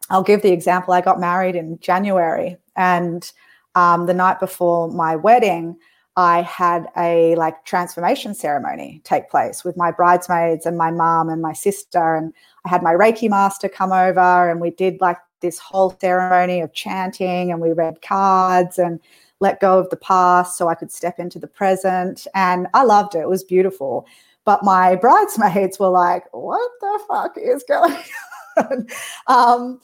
I'll 0.10 0.24
give 0.24 0.42
the 0.42 0.54
example 0.54 0.94
I 0.94 1.02
got 1.02 1.20
married 1.20 1.56
in 1.56 1.80
January 1.80 2.58
and 2.76 3.30
um, 3.76 4.06
the 4.06 4.14
night 4.14 4.40
before 4.40 4.90
my 4.90 5.16
wedding, 5.18 5.78
I 6.18 6.42
had 6.44 6.88
a 6.96 7.36
like 7.36 7.66
transformation 7.66 8.34
ceremony 8.34 9.02
take 9.04 9.30
place 9.30 9.66
with 9.66 9.76
my 9.76 9.92
bridesmaids 9.92 10.66
and 10.66 10.78
my 10.78 10.90
mom 10.90 11.30
and 11.30 11.42
my 11.42 11.52
sister. 11.52 12.16
And 12.16 12.34
I 12.64 12.70
had 12.70 12.82
my 12.82 12.94
Reiki 12.94 13.30
master 13.30 13.68
come 13.68 13.92
over 13.92 14.50
and 14.50 14.62
we 14.62 14.72
did 14.72 15.02
like 15.02 15.18
this 15.42 15.60
whole 15.60 15.96
ceremony 16.00 16.62
of 16.62 16.74
chanting 16.74 17.52
and 17.52 17.60
we 17.60 17.74
read 17.74 18.02
cards 18.02 18.80
and 18.80 19.00
let 19.42 19.60
go 19.60 19.78
of 19.78 19.90
the 19.90 19.98
past 19.98 20.58
so 20.58 20.70
I 20.70 20.76
could 20.76 20.92
step 20.92 21.20
into 21.20 21.38
the 21.38 21.48
present. 21.48 22.28
And 22.34 22.68
I 22.74 22.84
loved 22.84 23.16
it. 23.16 23.20
It 23.20 23.30
was 23.30 23.44
beautiful. 23.44 24.08
But 24.46 24.64
my 24.64 24.96
bridesmaids 25.02 25.80
were 25.80 25.90
like, 25.90 26.24
what 26.34 26.72
the 26.80 27.00
fuck 27.10 27.38
is 27.38 27.66
going 27.68 27.98
on? 28.58 28.88
um, 29.28 29.82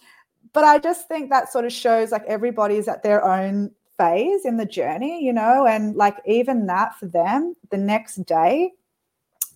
but 0.53 0.63
I 0.63 0.79
just 0.79 1.09
think 1.09 1.29
that 1.29 1.51
sort 1.51 1.65
of 1.65 1.73
shows 1.73 2.11
like 2.11 2.23
everybody's 2.25 2.87
at 2.87 3.03
their 3.03 3.25
own 3.25 3.71
phase 4.01 4.45
in 4.45 4.57
the 4.57 4.65
journey, 4.65 5.23
you 5.23 5.31
know, 5.31 5.67
and 5.67 5.95
like 5.95 6.17
even 6.25 6.65
that 6.65 6.97
for 6.97 7.05
them, 7.05 7.55
the 7.69 7.77
next 7.77 8.15
day, 8.25 8.71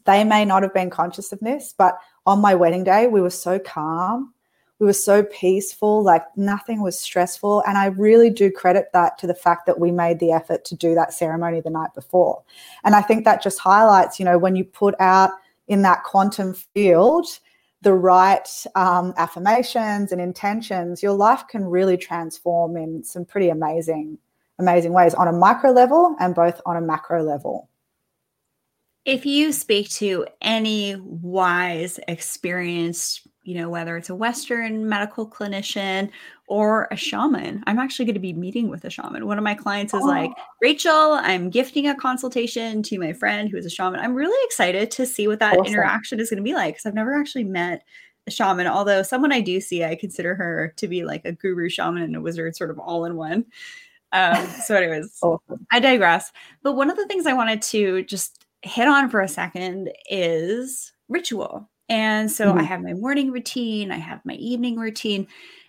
they 0.05 0.23
may 0.23 0.45
not 0.45 0.61
have 0.61 0.73
been 0.73 0.91
conscious 0.91 1.33
of 1.33 1.39
this, 1.39 1.73
but 1.75 1.97
on 2.27 2.39
my 2.39 2.53
wedding 2.53 2.83
day, 2.83 3.07
we 3.07 3.21
were 3.21 3.31
so 3.31 3.57
calm. 3.57 4.33
We 4.77 4.85
were 4.85 4.93
so 4.93 5.23
peaceful, 5.23 6.03
like 6.03 6.23
nothing 6.35 6.81
was 6.81 6.99
stressful. 6.99 7.63
And 7.65 7.77
I 7.77 7.85
really 7.85 8.29
do 8.29 8.51
credit 8.51 8.87
that 8.93 9.17
to 9.19 9.27
the 9.27 9.33
fact 9.33 9.65
that 9.65 9.79
we 9.79 9.89
made 9.89 10.19
the 10.19 10.33
effort 10.33 10.65
to 10.65 10.75
do 10.75 10.93
that 10.95 11.13
ceremony 11.13 11.61
the 11.61 11.69
night 11.69 11.93
before. 11.95 12.43
And 12.83 12.93
I 12.93 13.01
think 13.01 13.23
that 13.23 13.41
just 13.41 13.57
highlights, 13.57 14.19
you 14.19 14.25
know, 14.25 14.37
when 14.37 14.55
you 14.55 14.65
put 14.65 14.93
out 14.99 15.31
in 15.67 15.81
that 15.83 16.03
quantum 16.03 16.53
field, 16.53 17.25
the 17.81 17.93
right 17.93 18.47
um, 18.75 19.13
affirmations 19.17 20.11
and 20.11 20.19
intentions, 20.19 21.01
your 21.01 21.13
life 21.13 21.43
can 21.47 21.63
really 21.65 21.97
transform 21.97 22.75
in 22.75 23.03
some 23.03 23.23
pretty 23.23 23.49
amazing 23.49 24.17
amazing 24.59 24.93
ways 24.93 25.13
on 25.13 25.27
a 25.27 25.31
micro 25.31 25.71
level 25.71 26.15
and 26.19 26.35
both 26.35 26.61
on 26.65 26.77
a 26.77 26.81
macro 26.81 27.23
level. 27.23 27.69
If 29.05 29.23
you 29.25 29.51
speak 29.51 29.89
to 29.91 30.25
any 30.41 30.95
wise, 30.95 31.99
experienced, 32.07 33.27
you 33.43 33.53
know, 33.53 33.69
whether 33.69 33.95
it's 33.97 34.09
a 34.09 34.15
Western 34.15 34.89
medical 34.89 35.29
clinician 35.29 36.09
or 36.47 36.87
a 36.89 36.95
shaman, 36.95 37.63
I'm 37.67 37.77
actually 37.77 38.05
going 38.05 38.15
to 38.15 38.19
be 38.19 38.33
meeting 38.33 38.67
with 38.67 38.83
a 38.83 38.89
shaman. 38.89 39.27
One 39.27 39.37
of 39.37 39.43
my 39.43 39.53
clients 39.53 39.93
is 39.93 40.01
oh. 40.01 40.07
like, 40.07 40.31
Rachel, 40.59 41.19
I'm 41.21 41.51
gifting 41.51 41.85
a 41.85 41.95
consultation 41.95 42.81
to 42.81 42.97
my 42.97 43.13
friend 43.13 43.47
who 43.47 43.57
is 43.57 43.65
a 43.67 43.69
shaman. 43.69 43.99
I'm 43.99 44.15
really 44.15 44.43
excited 44.47 44.89
to 44.91 45.05
see 45.05 45.27
what 45.27 45.37
that 45.37 45.55
awesome. 45.55 45.71
interaction 45.71 46.19
is 46.19 46.31
going 46.31 46.37
to 46.37 46.43
be 46.43 46.55
like 46.55 46.73
because 46.73 46.87
I've 46.87 46.95
never 46.95 47.13
actually 47.13 47.43
met 47.43 47.83
a 48.27 48.31
shaman, 48.31 48.65
although 48.65 49.03
someone 49.03 49.31
I 49.31 49.41
do 49.41 49.61
see, 49.61 49.83
I 49.83 49.95
consider 49.95 50.33
her 50.33 50.73
to 50.77 50.87
be 50.87 51.05
like 51.05 51.25
a 51.25 51.31
guru 51.31 51.69
shaman 51.69 52.01
and 52.01 52.15
a 52.15 52.21
wizard, 52.21 52.55
sort 52.55 52.71
of 52.71 52.79
all 52.79 53.05
in 53.05 53.15
one. 53.15 53.45
Um, 54.15 54.47
so, 54.47 54.75
anyways, 54.75 55.17
awesome. 55.21 55.67
I 55.71 55.79
digress. 55.79 56.31
But 56.63 56.73
one 56.73 56.89
of 56.89 56.97
the 56.97 57.05
things 57.05 57.25
I 57.25 57.33
wanted 57.33 57.61
to 57.63 58.03
just 58.03 58.45
hit 58.61 58.87
on 58.87 59.09
for 59.09 59.21
a 59.21 59.27
second 59.27 59.91
is 60.09 60.93
ritual. 61.09 61.69
And 61.87 62.31
so 62.31 62.47
mm-hmm. 62.47 62.59
I 62.59 62.63
have 62.63 62.81
my 62.81 62.93
morning 62.93 63.31
routine, 63.31 63.91
I 63.91 63.97
have 63.97 64.21
my 64.25 64.33
evening 64.33 64.77
routine, 64.77 65.27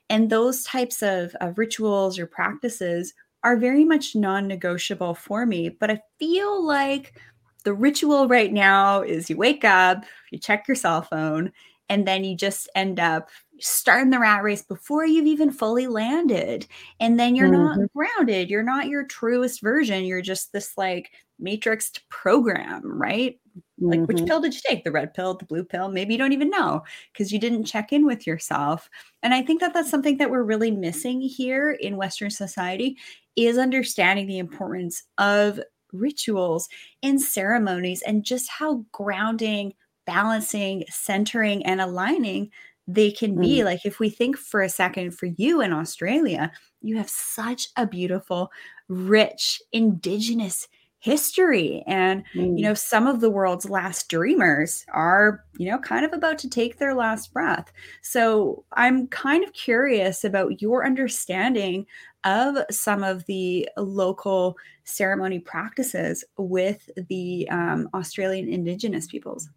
and 0.09 0.31
those 0.31 0.65
types 0.65 1.03
of, 1.03 1.35
of 1.41 1.59
rituals 1.59 2.19
or 2.19 2.27
practices 2.27 3.13
are 3.43 3.57
very 3.57 3.85
much 3.85 4.17
non 4.17 4.47
negotiable 4.47 5.15
for 5.15 5.45
me. 5.45 5.69
But 5.69 5.91
I 5.91 6.01
feel 6.19 6.65
like 6.65 7.21
the 7.65 7.75
ritual 7.75 8.29
right 8.29 8.53
now 8.53 9.03
is 9.03 9.29
you 9.29 9.37
wake 9.37 9.65
up, 9.65 10.05
you 10.31 10.39
check 10.39 10.67
your 10.69 10.75
cell 10.75 11.03
phone, 11.03 11.53
and 11.89 12.07
then 12.07 12.25
you 12.25 12.37
just 12.37 12.69
end 12.75 12.99
up 12.99 13.29
starting 13.61 14.11
the 14.11 14.19
rat 14.19 14.43
race 14.43 14.63
before 14.63 15.07
you've 15.07 15.27
even 15.27 15.51
fully 15.51 15.87
landed 15.87 16.67
and 17.01 17.19
then 17.19 17.35
you're 17.35 17.49
mm-hmm. 17.49 17.81
not 17.81 17.93
grounded. 17.95 18.51
You're 18.51 18.63
not 18.63 18.89
your 18.89 19.05
truest 19.05 19.63
version. 19.63 20.05
You're 20.05 20.23
just 20.23 20.53
this 20.53 20.77
like 20.77 21.11
matrixed 21.43 22.01
program 22.09 22.83
right? 22.85 23.39
Like 23.79 24.01
mm-hmm. 24.01 24.07
which 24.07 24.27
pill 24.27 24.41
did 24.41 24.55
you 24.55 24.61
take? 24.67 24.85
The 24.85 24.93
red 24.93 25.15
pill 25.15 25.35
the 25.35 25.45
blue 25.45 25.65
pill? 25.65 25.89
Maybe 25.89 26.15
you 26.15 26.19
don't 26.19 26.33
even 26.33 26.51
know 26.51 26.83
because 27.13 27.33
you 27.33 27.39
didn't 27.39 27.65
check 27.65 27.93
in 27.93 28.07
with 28.07 28.27
yourself. 28.27 28.89
And 29.23 29.35
i 29.35 29.43
think 29.43 29.61
that 29.61 29.75
that's 29.75 29.91
something 29.91 30.19
that 30.19 30.31
we're 30.31 30.43
really 30.43 30.71
missing 30.71 31.21
here 31.21 31.71
in 31.71 31.97
western 31.97 32.31
society 32.31 32.97
is 33.37 33.59
understanding 33.59 34.27
the 34.27 34.39
importance 34.39 35.03
of 35.19 35.61
rituals 35.93 36.69
and 37.03 37.21
ceremonies 37.21 38.03
and 38.03 38.25
just 38.25 38.49
how 38.49 38.85
grounding 38.93 39.75
balancing 40.07 40.85
centering 40.89 41.65
and 41.67 41.81
aligning 41.81 42.51
they 42.87 43.11
can 43.11 43.39
be. 43.39 43.59
Mm. 43.59 43.65
Like, 43.65 43.85
if 43.85 43.99
we 43.99 44.11
think 44.11 44.37
for 44.37 44.63
a 44.63 44.69
second 44.69 45.13
for 45.13 45.27
you 45.27 45.61
in 45.61 45.73
Australia, 45.73 46.53
you 46.83 46.97
have 46.97 47.11
such 47.11 47.69
a 47.77 47.87
beautiful, 47.87 48.51
rich, 48.89 49.61
indigenous 49.73 50.69
history. 50.99 51.85
And, 51.87 52.25
mm. 52.35 52.57
you 52.59 52.63
know, 52.63 52.75
some 52.75 53.07
of 53.07 53.21
the 53.21 53.31
world's 53.31 53.69
last 53.69 54.09
dreamers 54.09 54.85
are, 54.93 55.45
you 55.57 55.71
know, 55.71 55.79
kind 55.79 56.05
of 56.05 56.13
about 56.13 56.39
to 56.39 56.51
take 56.51 56.79
their 56.79 56.95
last 56.95 57.33
breath. 57.33 57.73
So 58.03 58.65
I'm 58.73 59.07
kind 59.09 59.45
of 59.45 59.53
curious 59.53 60.25
about 60.25 60.61
your 60.61 60.85
understanding 60.85 61.87
of 62.25 62.57
some 62.71 63.05
of 63.05 63.25
the 63.27 63.69
local 63.77 64.57
ceremony 64.85 65.39
practices 65.39 66.25
with 66.39 66.91
the 67.09 67.49
um, 67.51 67.89
Australian 67.95 68.49
Indigenous 68.49 69.07
peoples. 69.07 69.49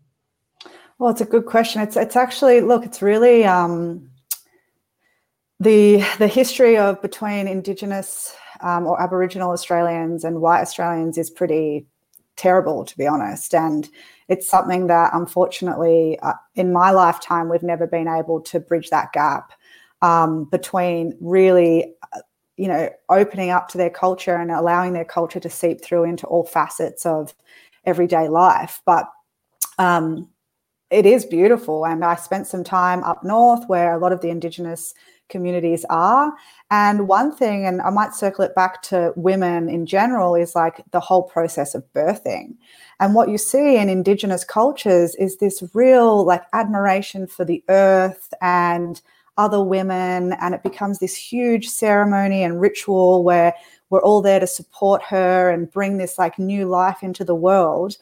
Well, 0.99 1.09
it's 1.09 1.21
a 1.21 1.25
good 1.25 1.45
question. 1.45 1.81
It's 1.81 1.95
it's 1.95 2.17
actually 2.17 2.59
look, 2.59 2.85
it's 2.85 3.01
really 3.01 3.45
um, 3.45 4.09
the 5.61 6.03
the 6.19 6.27
history 6.27 6.77
of 6.77 7.01
between 7.01 7.47
Indigenous 7.47 8.35
um, 8.59 8.85
or 8.85 9.01
Aboriginal 9.01 9.51
Australians 9.51 10.25
and 10.25 10.41
white 10.41 10.59
Australians 10.61 11.17
is 11.17 11.29
pretty 11.29 11.87
terrible, 12.35 12.83
to 12.83 12.97
be 12.97 13.07
honest. 13.07 13.55
And 13.55 13.89
it's 14.27 14.49
something 14.49 14.87
that 14.87 15.11
unfortunately 15.13 16.19
uh, 16.21 16.33
in 16.55 16.73
my 16.73 16.91
lifetime 16.91 17.47
we've 17.49 17.63
never 17.63 17.87
been 17.87 18.09
able 18.09 18.41
to 18.41 18.59
bridge 18.59 18.89
that 18.89 19.13
gap 19.13 19.53
um, 20.01 20.45
between 20.45 21.17
really 21.21 21.93
uh, 22.13 22.19
you 22.57 22.67
know 22.67 22.89
opening 23.07 23.51
up 23.51 23.69
to 23.69 23.77
their 23.77 23.89
culture 23.89 24.35
and 24.35 24.51
allowing 24.51 24.91
their 24.91 25.05
culture 25.05 25.39
to 25.39 25.49
seep 25.49 25.81
through 25.81 26.03
into 26.03 26.27
all 26.27 26.45
facets 26.45 27.05
of 27.05 27.33
everyday 27.85 28.27
life 28.27 28.81
but 28.85 29.09
um, 29.77 30.29
it 30.89 31.05
is 31.05 31.25
beautiful. 31.25 31.85
And 31.85 32.03
i 32.03 32.15
spent 32.15 32.47
some 32.47 32.63
time 32.63 33.03
up 33.03 33.23
north 33.23 33.67
where 33.67 33.93
a 33.93 33.97
lot 33.97 34.11
of 34.11 34.21
the 34.21 34.29
indigenous 34.29 34.93
communities 35.29 35.85
are. 35.89 36.33
And 36.71 37.07
one 37.07 37.31
thing 37.35 37.65
and 37.65 37.81
i 37.81 37.89
might 37.89 38.15
circle 38.15 38.43
it 38.43 38.55
back 38.55 38.81
to 38.83 39.13
women 39.15 39.69
in 39.69 39.85
general 39.85 40.35
is 40.35 40.55
like 40.55 40.83
the 40.91 40.99
whole 40.99 41.23
process 41.23 41.75
of 41.75 41.83
birthing. 41.93 42.55
And 42.99 43.15
what 43.15 43.29
you 43.29 43.37
see 43.37 43.77
in 43.77 43.89
indigenous 43.89 44.43
cultures 44.43 45.15
is 45.15 45.37
this 45.37 45.63
real 45.73 46.25
like 46.25 46.43
admiration 46.53 47.27
for 47.27 47.45
the 47.45 47.63
earth 47.69 48.33
and 48.41 49.01
other 49.37 49.63
women. 49.63 50.33
And 50.41 50.53
it 50.53 50.63
becomes 50.63 50.99
this 50.99 51.15
huge 51.15 51.69
ceremony 51.69 52.43
and 52.43 52.59
ritual 52.59 53.23
where 53.23 53.53
we're 53.89 54.01
all 54.01 54.21
there 54.21 54.39
to 54.39 54.47
support 54.47 55.01
her 55.03 55.49
and 55.49 55.71
bring 55.71 55.97
this 55.97 56.19
like 56.19 56.37
new 56.37 56.65
life 56.65 57.01
into 57.01 57.23
the 57.23 57.35
world 57.35 57.97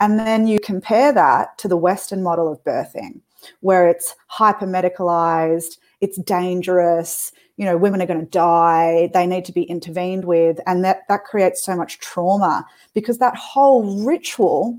and 0.00 0.18
then 0.18 0.46
you 0.46 0.58
compare 0.60 1.12
that 1.12 1.56
to 1.58 1.68
the 1.68 1.76
western 1.76 2.22
model 2.22 2.50
of 2.50 2.62
birthing 2.64 3.20
where 3.60 3.88
it's 3.88 4.14
hyper 4.26 4.66
medicalized 4.66 5.78
it's 6.00 6.18
dangerous 6.18 7.32
you 7.56 7.64
know 7.64 7.76
women 7.76 8.00
are 8.00 8.06
going 8.06 8.20
to 8.20 8.26
die 8.26 9.10
they 9.14 9.26
need 9.26 9.44
to 9.44 9.52
be 9.52 9.62
intervened 9.64 10.24
with 10.24 10.60
and 10.66 10.84
that 10.84 11.02
that 11.08 11.24
creates 11.24 11.62
so 11.62 11.76
much 11.76 11.98
trauma 11.98 12.66
because 12.94 13.18
that 13.18 13.36
whole 13.36 14.04
ritual 14.04 14.78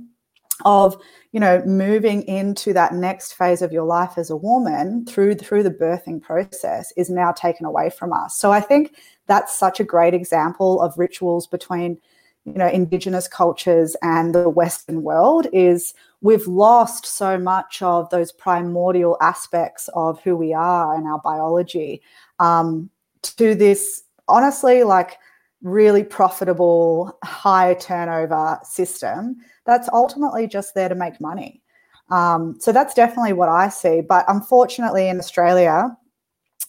of 0.65 0.97
you 1.31 1.39
know 1.39 1.63
moving 1.65 2.23
into 2.23 2.73
that 2.73 2.93
next 2.93 3.33
phase 3.33 3.61
of 3.61 3.71
your 3.71 3.85
life 3.85 4.17
as 4.17 4.29
a 4.29 4.35
woman 4.35 5.05
through 5.05 5.35
through 5.35 5.63
the 5.63 5.71
birthing 5.71 6.21
process 6.21 6.91
is 6.97 7.09
now 7.09 7.31
taken 7.31 7.65
away 7.65 7.89
from 7.89 8.11
us. 8.11 8.37
So 8.37 8.51
i 8.51 8.59
think 8.59 8.95
that's 9.27 9.55
such 9.55 9.79
a 9.79 9.83
great 9.83 10.13
example 10.13 10.81
of 10.81 10.97
rituals 10.97 11.47
between 11.47 11.99
you 12.45 12.53
know 12.53 12.67
indigenous 12.67 13.27
cultures 13.27 13.95
and 14.01 14.33
the 14.33 14.49
western 14.49 15.03
world 15.03 15.47
is 15.53 15.93
we've 16.21 16.47
lost 16.47 17.05
so 17.05 17.37
much 17.37 17.81
of 17.81 18.09
those 18.09 18.31
primordial 18.31 19.17
aspects 19.21 19.89
of 19.93 20.21
who 20.21 20.35
we 20.35 20.53
are 20.53 20.95
and 20.95 21.07
our 21.07 21.19
biology 21.19 22.01
um, 22.39 22.89
to 23.21 23.53
this 23.55 24.03
honestly 24.27 24.83
like 24.83 25.17
really 25.61 26.03
profitable 26.03 27.17
high 27.23 27.73
turnover 27.75 28.59
system 28.63 29.35
that's 29.65 29.89
ultimately 29.93 30.47
just 30.47 30.73
there 30.73 30.89
to 30.89 30.95
make 30.95 31.21
money. 31.21 31.61
Um, 32.09 32.57
so 32.59 32.71
that's 32.71 32.95
definitely 32.95 33.33
what 33.33 33.49
I 33.49 33.69
see. 33.69 34.01
But 34.01 34.25
unfortunately, 34.27 35.07
in 35.09 35.19
Australia, 35.19 35.95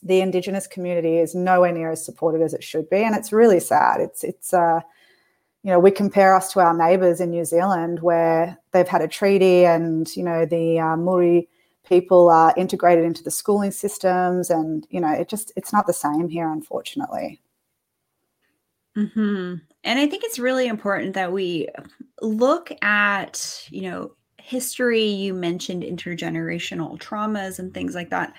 the 0.02 0.20
Indigenous 0.20 0.66
community 0.66 1.16
is 1.18 1.34
nowhere 1.34 1.72
near 1.72 1.90
as 1.90 2.04
supported 2.04 2.42
as 2.42 2.52
it 2.52 2.62
should 2.62 2.90
be, 2.90 2.98
and 2.98 3.14
it's 3.14 3.32
really 3.32 3.60
sad. 3.60 4.00
It's 4.00 4.22
it's 4.22 4.52
uh, 4.52 4.80
you 5.62 5.70
know 5.70 5.78
we 5.78 5.90
compare 5.90 6.34
us 6.34 6.52
to 6.52 6.60
our 6.60 6.76
neighbours 6.76 7.20
in 7.20 7.30
New 7.30 7.44
Zealand 7.44 8.00
where 8.00 8.58
they've 8.72 8.88
had 8.88 9.02
a 9.02 9.08
treaty, 9.08 9.64
and 9.64 10.14
you 10.16 10.22
know 10.22 10.46
the 10.46 10.78
uh, 10.78 10.96
Maori 10.96 11.48
people 11.86 12.30
are 12.30 12.54
integrated 12.56 13.04
into 13.04 13.22
the 13.22 13.30
schooling 13.30 13.70
systems, 13.70 14.50
and 14.50 14.86
you 14.90 15.00
know 15.00 15.12
it 15.12 15.28
just 15.28 15.52
it's 15.56 15.72
not 15.72 15.86
the 15.86 15.92
same 15.92 16.28
here, 16.28 16.50
unfortunately. 16.50 17.40
Hmm. 18.96 19.54
And 19.84 19.98
I 19.98 20.06
think 20.06 20.24
it's 20.24 20.38
really 20.38 20.66
important 20.66 21.14
that 21.14 21.32
we 21.32 21.68
look 22.20 22.72
at, 22.82 23.66
you 23.70 23.82
know, 23.82 24.12
history. 24.38 25.04
You 25.04 25.32
mentioned 25.32 25.84
intergenerational 25.84 26.98
traumas 26.98 27.58
and 27.58 27.72
things 27.72 27.94
like 27.94 28.10
that. 28.10 28.34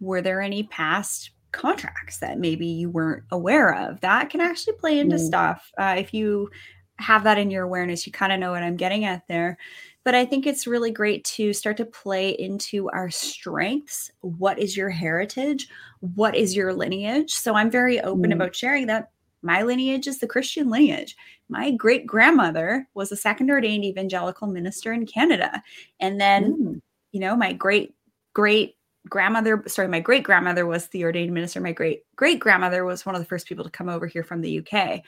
Were 0.00 0.22
there 0.22 0.40
any 0.40 0.62
past 0.64 1.30
contracts 1.52 2.18
that 2.18 2.38
maybe 2.38 2.66
you 2.66 2.90
weren't 2.90 3.24
aware 3.30 3.74
of? 3.74 4.00
That 4.00 4.30
can 4.30 4.40
actually 4.40 4.74
play 4.74 4.98
into 4.98 5.16
mm. 5.16 5.26
stuff. 5.26 5.70
Uh, 5.78 5.96
if 5.98 6.12
you 6.12 6.50
have 6.98 7.24
that 7.24 7.38
in 7.38 7.50
your 7.50 7.64
awareness, 7.64 8.06
you 8.06 8.12
kind 8.12 8.32
of 8.32 8.40
know 8.40 8.50
what 8.50 8.62
I'm 8.62 8.76
getting 8.76 9.04
at 9.04 9.26
there. 9.28 9.56
But 10.04 10.14
I 10.14 10.24
think 10.24 10.46
it's 10.46 10.66
really 10.66 10.90
great 10.90 11.24
to 11.24 11.52
start 11.52 11.76
to 11.76 11.84
play 11.84 12.30
into 12.30 12.88
our 12.90 13.10
strengths. 13.10 14.10
What 14.20 14.58
is 14.58 14.76
your 14.76 14.88
heritage? 14.88 15.68
What 16.00 16.34
is 16.34 16.56
your 16.56 16.72
lineage? 16.72 17.34
So 17.34 17.54
I'm 17.54 17.70
very 17.70 18.00
open 18.00 18.30
mm. 18.30 18.34
about 18.34 18.56
sharing 18.56 18.86
that 18.86 19.10
my 19.42 19.62
lineage 19.62 20.06
is 20.06 20.18
the 20.18 20.26
Christian 20.26 20.70
lineage. 20.70 21.14
My 21.48 21.70
great 21.70 22.06
grandmother 22.06 22.88
was 22.94 23.12
a 23.12 23.16
second 23.16 23.50
ordained 23.50 23.84
evangelical 23.84 24.48
minister 24.48 24.92
in 24.92 25.06
Canada. 25.06 25.62
And 26.00 26.20
then, 26.20 26.54
mm. 26.54 26.80
you 27.12 27.20
know, 27.20 27.36
my 27.36 27.52
great 27.52 27.94
great 28.34 28.76
grandmother, 29.08 29.62
sorry, 29.66 29.88
my 29.88 30.00
great 30.00 30.22
grandmother 30.22 30.66
was 30.66 30.88
the 30.88 31.04
ordained 31.04 31.32
minister. 31.32 31.60
My 31.60 31.72
great 31.72 32.02
great 32.16 32.38
grandmother 32.38 32.84
was 32.84 33.06
one 33.06 33.14
of 33.14 33.20
the 33.20 33.26
first 33.26 33.46
people 33.46 33.64
to 33.64 33.70
come 33.70 33.88
over 33.88 34.06
here 34.06 34.22
from 34.22 34.40
the 34.40 34.58
UK. 34.58 35.02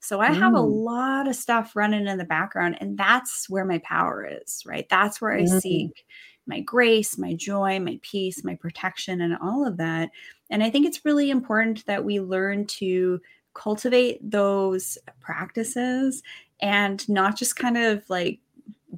So 0.00 0.20
I 0.20 0.28
mm. 0.28 0.38
have 0.38 0.54
a 0.54 0.58
mm. 0.58 0.84
lot 0.84 1.28
of 1.28 1.36
stuff 1.36 1.74
running 1.74 2.06
in 2.06 2.18
the 2.18 2.24
background, 2.24 2.76
and 2.80 2.98
that's 2.98 3.48
where 3.48 3.64
my 3.64 3.78
power 3.78 4.24
is, 4.24 4.62
right? 4.66 4.86
That's 4.88 5.20
where 5.20 5.32
I 5.32 5.42
mm. 5.42 5.60
seek 5.60 6.06
my 6.46 6.60
grace, 6.60 7.18
my 7.18 7.34
joy, 7.34 7.80
my 7.80 7.98
peace, 8.02 8.44
my 8.44 8.54
protection, 8.54 9.20
and 9.20 9.36
all 9.42 9.66
of 9.66 9.78
that. 9.78 10.10
And 10.48 10.62
I 10.62 10.70
think 10.70 10.86
it's 10.86 11.04
really 11.04 11.30
important 11.30 11.84
that 11.86 12.04
we 12.04 12.20
learn 12.20 12.66
to 12.66 13.20
cultivate 13.54 14.18
those 14.22 14.96
practices 15.20 16.22
and 16.60 17.06
not 17.08 17.36
just 17.36 17.56
kind 17.56 17.76
of 17.76 18.08
like 18.08 18.38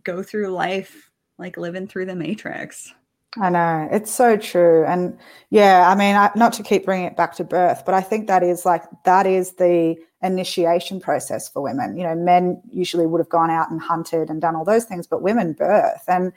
go 0.04 0.22
through 0.22 0.50
life 0.50 1.08
like 1.38 1.56
living 1.56 1.86
through 1.86 2.06
the 2.06 2.16
matrix. 2.16 2.92
I 3.40 3.51
know 3.51 3.88
it's 3.90 4.12
so 4.12 4.37
true, 4.37 4.85
and 4.85 5.16
yeah, 5.51 5.88
I 5.88 5.94
mean, 5.94 6.16
I, 6.16 6.31
not 6.35 6.53
to 6.55 6.62
keep 6.62 6.85
bringing 6.85 7.07
it 7.07 7.16
back 7.16 7.35
to 7.37 7.44
birth, 7.44 7.85
but 7.85 7.94
I 7.94 8.01
think 8.01 8.27
that 8.27 8.42
is 8.42 8.64
like 8.64 8.85
that 9.05 9.27
is 9.27 9.53
the 9.53 9.96
initiation 10.22 11.01
process 11.01 11.48
for 11.48 11.62
women. 11.62 11.96
You 11.96 12.03
know, 12.03 12.14
men 12.14 12.61
usually 12.70 13.07
would 13.07 13.20
have 13.20 13.29
gone 13.29 13.51
out 13.51 13.70
and 13.70 13.81
hunted 13.81 14.31
and 14.31 14.40
done 14.40 14.57
all 14.57 14.64
those 14.64 14.85
things, 14.85 15.07
but 15.07 15.22
women 15.22 15.53
birth, 15.53 16.03
and 16.09 16.33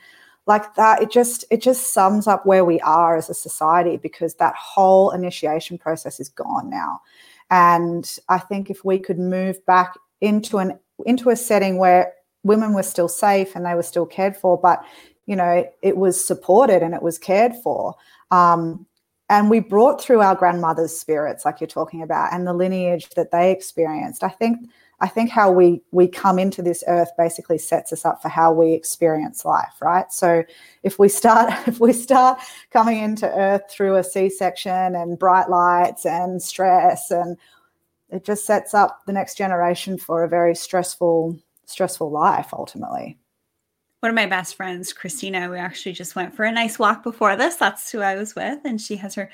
like 0.48 0.76
that, 0.76 1.02
it 1.02 1.12
just 1.12 1.46
it 1.50 1.62
just 1.62 1.94
sums 1.94 2.28
up 2.28 2.46
where 2.46 2.66
we 2.66 2.80
are 2.82 3.16
as 3.18 3.30
a 3.30 3.34
society 3.34 3.98
because 3.98 4.36
that 4.36 4.56
whole 4.56 5.12
initiation 5.12 5.78
process 5.78 6.20
is 6.20 6.30
gone 6.30 6.70
now. 6.70 7.02
And 7.50 8.10
I 8.30 8.38
think 8.40 8.70
if 8.70 8.84
we 8.84 9.00
could 9.00 9.20
move 9.20 9.64
back 9.66 9.94
into 10.20 10.58
an 10.58 10.80
into 11.06 11.30
a 11.30 11.36
setting 11.36 11.78
where 11.78 12.14
women 12.44 12.74
were 12.74 12.84
still 12.84 13.08
safe 13.08 13.56
and 13.56 13.66
they 13.66 13.76
were 13.76 13.84
still 13.84 14.06
cared 14.06 14.36
for, 14.36 14.58
but 14.58 14.84
you 15.26 15.36
know 15.36 15.70
it 15.82 15.98
was 15.98 16.24
supported 16.26 16.84
and 16.84 16.94
it 16.94 17.02
was 17.02 17.18
cared 17.18 17.54
for. 17.64 17.96
Um, 18.32 18.86
and 19.30 19.50
we 19.50 19.62
brought 19.62 20.02
through 20.02 20.20
our 20.20 20.36
grandmother's 20.36 20.98
spirits, 20.98 21.46
like 21.46 21.62
you're 21.62 21.68
talking 21.68 22.02
about, 22.02 22.34
and 22.34 22.46
the 22.46 22.54
lineage 22.54 23.10
that 23.12 23.32
they 23.32 23.52
experienced. 23.52 24.24
I 24.24 24.30
think 24.30 24.70
I 25.02 25.08
think 25.08 25.32
how 25.32 25.52
we 25.52 25.82
we 25.92 26.08
come 26.08 26.38
into 26.38 26.62
this 26.62 26.84
earth 26.88 27.10
basically 27.18 27.58
sets 27.58 27.92
us 27.92 28.06
up 28.06 28.22
for 28.22 28.30
how 28.30 28.54
we 28.54 28.74
experience 28.74 29.44
life, 29.44 29.74
right? 29.82 30.12
So 30.12 30.44
if 30.84 31.00
we 31.00 31.10
start 31.10 31.52
if 31.68 31.80
we 31.80 31.92
start 31.92 32.40
coming 32.72 33.00
into 33.00 33.28
earth 33.28 33.64
through 33.70 33.96
a 33.96 34.04
C-section 34.04 34.96
and 34.96 35.18
bright 35.18 35.50
lights 35.50 36.06
and 36.06 36.42
stress 36.42 37.10
and 37.10 37.38
it 38.10 38.26
just 38.26 38.46
sets 38.46 38.74
up 38.74 39.00
the 39.08 39.14
next 39.14 39.38
generation 39.38 39.98
for 39.98 40.24
a 40.24 40.30
very 40.30 40.54
stressful 40.54 41.40
stressful 41.66 42.12
life 42.12 42.54
ultimately. 42.54 43.18
One 44.02 44.10
of 44.10 44.16
my 44.16 44.26
best 44.26 44.56
friends, 44.56 44.94
Christina, 44.94 45.48
we 45.50 45.60
actually 45.60 45.94
just 45.94 46.16
went 46.16 46.34
for 46.34 46.44
a 46.44 46.52
nice 46.52 46.80
walk 46.80 47.04
before 47.04 47.36
this. 47.36 47.56
That's 47.56 47.92
who 47.92 48.00
I 48.02 48.16
was 48.16 48.34
with. 48.34 48.58
And 48.66 48.82
she 48.82 48.96
has 48.96 49.14
her 49.14 49.30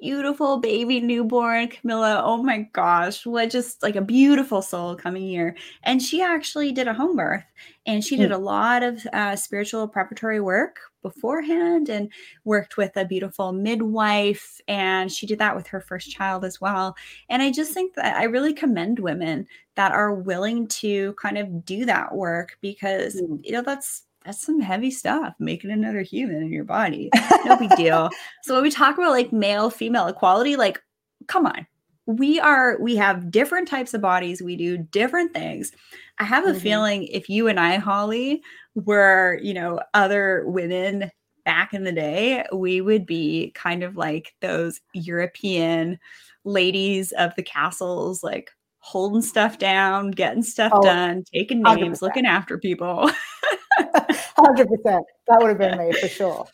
beautiful 0.00 0.58
baby 0.58 1.00
newborn 1.00 1.68
Camilla. 1.68 2.22
Oh 2.24 2.40
my 2.40 2.68
gosh, 2.72 3.26
what 3.26 3.50
just 3.50 3.82
like 3.82 3.96
a 3.96 4.00
beautiful 4.00 4.62
soul 4.62 4.94
coming 4.94 5.22
here. 5.22 5.56
And 5.82 6.00
she 6.00 6.22
actually 6.22 6.70
did 6.70 6.86
a 6.88 6.94
home 6.94 7.16
birth 7.16 7.44
and 7.84 8.04
she 8.04 8.16
did 8.16 8.28
hmm. 8.28 8.34
a 8.34 8.38
lot 8.38 8.82
of 8.82 9.04
uh, 9.12 9.34
spiritual 9.34 9.88
preparatory 9.88 10.40
work 10.40 10.78
beforehand 11.02 11.88
and 11.88 12.12
worked 12.44 12.76
with 12.76 12.96
a 12.96 13.04
beautiful 13.04 13.52
midwife. 13.52 14.60
And 14.68 15.10
she 15.10 15.26
did 15.26 15.40
that 15.40 15.56
with 15.56 15.66
her 15.66 15.80
first 15.80 16.10
child 16.10 16.44
as 16.44 16.60
well. 16.60 16.94
And 17.28 17.42
I 17.42 17.50
just 17.50 17.72
think 17.72 17.94
that 17.94 18.16
I 18.16 18.24
really 18.24 18.54
commend 18.54 18.98
women 19.00 19.46
that 19.74 19.92
are 19.92 20.14
willing 20.14 20.68
to 20.68 21.12
kind 21.14 21.38
of 21.38 21.64
do 21.64 21.84
that 21.86 22.14
work 22.14 22.56
because, 22.60 23.20
mm. 23.20 23.40
you 23.44 23.52
know, 23.52 23.62
that's 23.62 24.04
that's 24.24 24.44
some 24.44 24.60
heavy 24.60 24.90
stuff 24.90 25.34
making 25.38 25.70
another 25.70 26.02
human 26.02 26.42
in 26.42 26.52
your 26.52 26.64
body 26.64 27.10
no 27.44 27.56
big 27.56 27.70
deal 27.76 28.08
so 28.42 28.54
when 28.54 28.62
we 28.62 28.70
talk 28.70 28.96
about 28.96 29.10
like 29.10 29.32
male 29.32 29.70
female 29.70 30.06
equality 30.06 30.56
like 30.56 30.80
come 31.28 31.46
on 31.46 31.66
we 32.06 32.40
are 32.40 32.78
we 32.80 32.96
have 32.96 33.30
different 33.30 33.68
types 33.68 33.94
of 33.94 34.00
bodies 34.00 34.42
we 34.42 34.56
do 34.56 34.76
different 34.76 35.32
things 35.32 35.72
i 36.18 36.24
have 36.24 36.44
a 36.44 36.50
mm-hmm. 36.50 36.58
feeling 36.58 37.04
if 37.04 37.28
you 37.28 37.48
and 37.48 37.60
i 37.60 37.76
holly 37.76 38.42
were 38.74 39.38
you 39.42 39.54
know 39.54 39.80
other 39.94 40.44
women 40.46 41.10
back 41.44 41.74
in 41.74 41.84
the 41.84 41.92
day, 41.92 42.44
we 42.52 42.80
would 42.80 43.06
be 43.06 43.52
kind 43.54 43.82
of 43.82 43.96
like 43.96 44.34
those 44.40 44.80
European 44.92 45.98
ladies 46.44 47.12
of 47.12 47.34
the 47.34 47.42
castles, 47.42 48.22
like 48.22 48.50
holding 48.78 49.22
stuff 49.22 49.58
down, 49.58 50.10
getting 50.10 50.42
stuff 50.42 50.72
oh, 50.74 50.82
done, 50.82 51.24
taking 51.32 51.62
names, 51.62 52.00
100%. 52.00 52.02
looking 52.02 52.26
after 52.26 52.58
people. 52.58 53.10
Hundred 54.36 54.68
percent. 54.68 55.04
That 55.28 55.40
would 55.40 55.48
have 55.48 55.58
been 55.58 55.78
me 55.78 55.92
for 55.92 56.08
sure. 56.08 56.46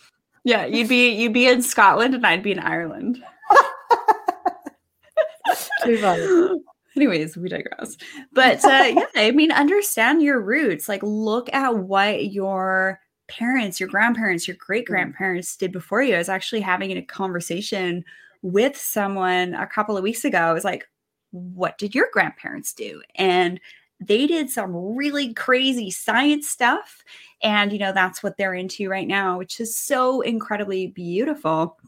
Yeah, 0.45 0.67
you'd 0.67 0.89
be 0.89 1.11
you'd 1.11 1.33
be 1.33 1.47
in 1.47 1.63
Scotland 1.63 2.15
and 2.15 2.27
I'd 2.27 2.43
be 2.43 2.53
in 2.53 2.59
Ireland. 2.59 3.23
Too 5.85 5.99
funny. 5.99 6.61
Anyways, 6.97 7.37
we 7.37 7.49
digress. 7.49 7.97
But 8.33 8.65
uh, 8.65 8.69
yeah, 8.97 9.07
I 9.15 9.31
mean, 9.31 9.53
understand 9.53 10.23
your 10.23 10.41
roots. 10.41 10.89
Like, 10.89 11.03
look 11.03 11.53
at 11.53 11.77
what 11.77 12.33
your 12.33 13.01
parents, 13.29 13.79
your 13.79 13.89
grandparents, 13.89 14.49
your 14.49 14.57
great 14.59 14.87
grandparents 14.87 15.57
did 15.57 15.71
before 15.71 16.03
you. 16.03 16.15
I 16.15 16.19
was 16.19 16.29
actually 16.29 16.63
having 16.63 16.91
a 16.93 17.03
conversation 17.03 18.05
with 18.43 18.77
someone 18.77 19.55
a 19.55 19.67
couple 19.67 19.97
of 19.97 20.03
weeks 20.03 20.25
ago. 20.25 20.39
I 20.39 20.53
was 20.53 20.65
like, 20.65 20.89
what 21.31 21.79
did 21.79 21.95
your 21.95 22.09
grandparents 22.13 22.73
do? 22.73 23.03
And 23.15 23.61
they 24.01 24.27
did 24.27 24.51
some 24.51 24.75
really 24.97 25.35
crazy 25.35 25.91
science 25.91 26.49
stuff. 26.49 27.03
And, 27.43 27.73
you 27.73 27.79
know, 27.79 27.93
that's 27.93 28.23
what 28.23 28.37
they're 28.37 28.55
into 28.55 28.89
right 28.89 29.07
now, 29.07 29.39
which 29.39 29.61
is 29.61 29.77
so 29.77 30.21
incredibly 30.21 30.89
beautiful. 30.89 31.79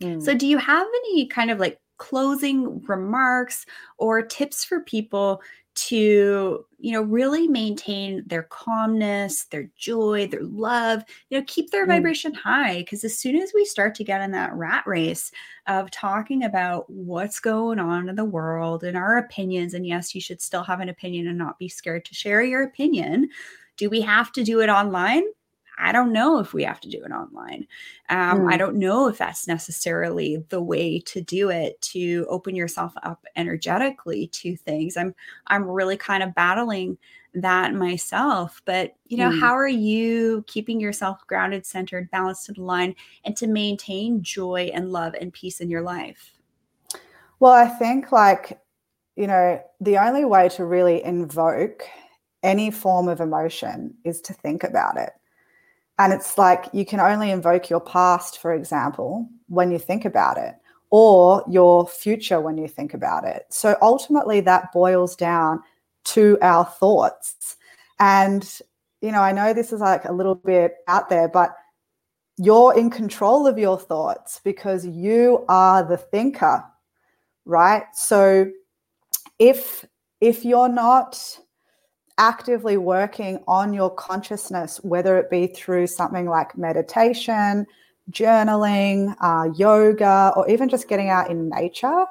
Mm. 0.00 0.22
So, 0.22 0.34
do 0.34 0.46
you 0.46 0.58
have 0.58 0.86
any 1.04 1.26
kind 1.26 1.50
of 1.50 1.58
like 1.58 1.80
closing 1.98 2.80
remarks 2.84 3.66
or 3.98 4.22
tips 4.22 4.64
for 4.64 4.80
people 4.80 5.40
to 5.86 6.64
you 6.78 6.92
know 6.92 7.02
really 7.02 7.46
maintain 7.46 8.24
their 8.26 8.42
calmness 8.44 9.44
their 9.46 9.70
joy 9.76 10.26
their 10.26 10.42
love 10.42 11.02
you 11.28 11.38
know 11.38 11.44
keep 11.46 11.70
their 11.70 11.84
mm. 11.84 11.90
vibration 11.90 12.34
high 12.34 12.78
because 12.78 13.04
as 13.04 13.18
soon 13.18 13.36
as 13.36 13.52
we 13.54 13.64
start 13.64 13.94
to 13.94 14.02
get 14.02 14.20
in 14.20 14.32
that 14.32 14.52
rat 14.54 14.84
race 14.86 15.30
of 15.66 15.90
talking 15.90 16.42
about 16.42 16.88
what's 16.90 17.38
going 17.38 17.78
on 17.78 18.08
in 18.08 18.16
the 18.16 18.24
world 18.24 18.82
and 18.82 18.96
our 18.96 19.18
opinions 19.18 19.74
and 19.74 19.86
yes 19.86 20.14
you 20.14 20.20
should 20.20 20.40
still 20.40 20.64
have 20.64 20.80
an 20.80 20.88
opinion 20.88 21.28
and 21.28 21.38
not 21.38 21.58
be 21.58 21.68
scared 21.68 22.04
to 22.04 22.14
share 22.14 22.42
your 22.42 22.64
opinion 22.64 23.28
do 23.76 23.88
we 23.88 24.00
have 24.00 24.32
to 24.32 24.42
do 24.42 24.60
it 24.60 24.68
online 24.68 25.22
I 25.78 25.92
don't 25.92 26.12
know 26.12 26.38
if 26.38 26.52
we 26.52 26.64
have 26.64 26.80
to 26.80 26.90
do 26.90 27.02
it 27.04 27.12
online. 27.12 27.66
Um, 28.08 28.40
mm. 28.40 28.48
I 28.48 28.54
hmm. 28.54 28.58
don't 28.58 28.76
know 28.76 29.08
if 29.08 29.18
that's 29.18 29.46
necessarily 29.46 30.44
the 30.48 30.62
way 30.62 31.00
to 31.00 31.20
do 31.20 31.50
it 31.50 31.80
to 31.82 32.26
open 32.28 32.56
yourself 32.56 32.92
up 33.02 33.24
energetically 33.36 34.28
to 34.28 34.56
things. 34.56 34.96
I'm 34.96 35.14
I'm 35.46 35.64
really 35.64 35.96
kind 35.96 36.22
of 36.22 36.34
battling 36.34 36.98
that 37.34 37.74
myself. 37.74 38.60
But 38.64 38.94
you 39.06 39.18
know, 39.18 39.30
mm. 39.30 39.40
how 39.40 39.52
are 39.52 39.68
you 39.68 40.44
keeping 40.46 40.80
yourself 40.80 41.26
grounded, 41.26 41.64
centered, 41.64 42.10
balanced, 42.10 42.48
and 42.48 42.58
aligned, 42.58 42.96
and 43.24 43.36
to 43.36 43.46
maintain 43.46 44.22
joy 44.22 44.70
and 44.74 44.92
love 44.92 45.14
and 45.20 45.32
peace 45.32 45.60
in 45.60 45.70
your 45.70 45.82
life? 45.82 46.32
Well, 47.40 47.52
I 47.52 47.68
think 47.68 48.10
like 48.10 48.60
you 49.16 49.26
know 49.26 49.62
the 49.80 49.98
only 49.98 50.24
way 50.24 50.48
to 50.50 50.64
really 50.64 51.04
invoke 51.04 51.84
any 52.42 52.70
form 52.70 53.08
of 53.08 53.20
emotion 53.20 53.94
is 54.04 54.20
to 54.22 54.32
think 54.32 54.62
about 54.62 54.96
it 54.96 55.10
and 55.98 56.12
it's 56.12 56.38
like 56.38 56.66
you 56.72 56.84
can 56.86 57.00
only 57.00 57.30
invoke 57.30 57.68
your 57.68 57.80
past, 57.80 58.40
for 58.40 58.52
example, 58.52 59.28
when 59.48 59.70
you 59.70 59.78
think 59.78 60.04
about 60.04 60.38
it, 60.38 60.54
or 60.90 61.44
your 61.48 61.86
future 61.86 62.40
when 62.40 62.56
you 62.56 62.68
think 62.68 62.94
about 62.94 63.24
it. 63.24 63.44
So 63.50 63.76
ultimately, 63.82 64.40
that 64.42 64.72
boils 64.72 65.16
down 65.16 65.62
to 66.04 66.38
our 66.40 66.64
thoughts. 66.64 67.56
And, 67.98 68.48
you 69.00 69.12
know, 69.12 69.20
I 69.20 69.32
know 69.32 69.52
this 69.52 69.72
is 69.72 69.80
like 69.80 70.04
a 70.04 70.12
little 70.12 70.36
bit 70.36 70.76
out 70.86 71.08
there, 71.08 71.28
but 71.28 71.56
you're 72.36 72.78
in 72.78 72.88
control 72.88 73.46
of 73.46 73.58
your 73.58 73.78
thoughts 73.78 74.40
because 74.44 74.86
you 74.86 75.44
are 75.48 75.82
the 75.82 75.96
thinker, 75.96 76.64
right? 77.44 77.84
So 77.92 78.50
if 79.38 79.84
if 80.20 80.44
you're 80.44 80.68
not 80.68 81.38
actively 82.18 82.76
working 82.76 83.42
on 83.48 83.72
your 83.72 83.90
consciousness, 83.90 84.78
whether 84.82 85.16
it 85.18 85.30
be 85.30 85.46
through 85.46 85.86
something 85.86 86.26
like 86.26 86.58
meditation, 86.58 87.66
journaling, 88.10 89.14
uh, 89.20 89.50
yoga, 89.56 90.32
or 90.36 90.48
even 90.50 90.68
just 90.68 90.88
getting 90.88 91.08
out 91.08 91.30
in 91.30 91.48
nature, 91.48 92.04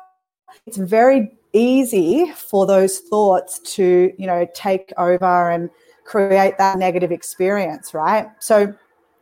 it's 0.66 0.78
very 0.78 1.32
easy 1.54 2.32
for 2.36 2.66
those 2.66 3.00
thoughts 3.00 3.60
to, 3.76 4.14
you 4.18 4.28
know, 4.28 4.48
take 4.56 4.92
over 4.98 5.50
and 5.52 5.70
create 6.06 6.58
that 6.58 6.78
negative 6.78 7.12
experience, 7.12 7.94
right? 7.94 8.30
So, 8.40 8.74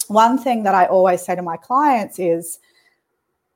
one 0.07 0.37
thing 0.37 0.63
that 0.63 0.75
I 0.75 0.85
always 0.85 1.25
say 1.25 1.35
to 1.35 1.41
my 1.41 1.57
clients 1.57 2.19
is, 2.19 2.59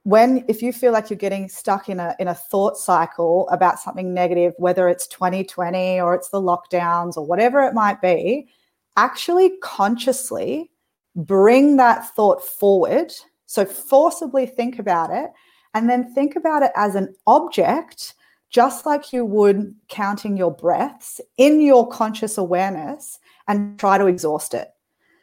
when 0.09 0.43
if 0.47 0.63
you 0.63 0.73
feel 0.73 0.91
like 0.91 1.11
you're 1.11 1.17
getting 1.17 1.47
stuck 1.47 1.87
in 1.87 1.99
a 1.99 2.15
in 2.17 2.27
a 2.27 2.33
thought 2.33 2.75
cycle 2.75 3.47
about 3.49 3.79
something 3.79 4.11
negative 4.11 4.53
whether 4.57 4.89
it's 4.89 5.05
2020 5.07 6.01
or 6.01 6.15
it's 6.15 6.29
the 6.29 6.41
lockdowns 6.41 7.15
or 7.15 7.23
whatever 7.23 7.61
it 7.61 7.75
might 7.75 8.01
be 8.01 8.49
actually 8.97 9.51
consciously 9.61 10.71
bring 11.15 11.77
that 11.77 12.09
thought 12.15 12.43
forward. 12.43 13.13
So 13.45 13.65
forcibly 13.65 14.47
think 14.47 14.79
about 14.79 15.11
it 15.11 15.29
and 15.75 15.87
then 15.87 16.13
think 16.15 16.35
about 16.35 16.63
it 16.63 16.71
as 16.75 16.95
an 16.95 17.13
object 17.27 18.15
just 18.49 18.87
like 18.87 19.13
you 19.13 19.23
would 19.23 19.75
counting 19.89 20.35
your 20.35 20.51
breaths 20.51 21.21
in 21.37 21.61
your 21.61 21.87
conscious 21.87 22.39
awareness 22.39 23.19
and 23.47 23.77
try 23.77 23.99
to 23.99 24.07
exhaust 24.07 24.55
it 24.55 24.69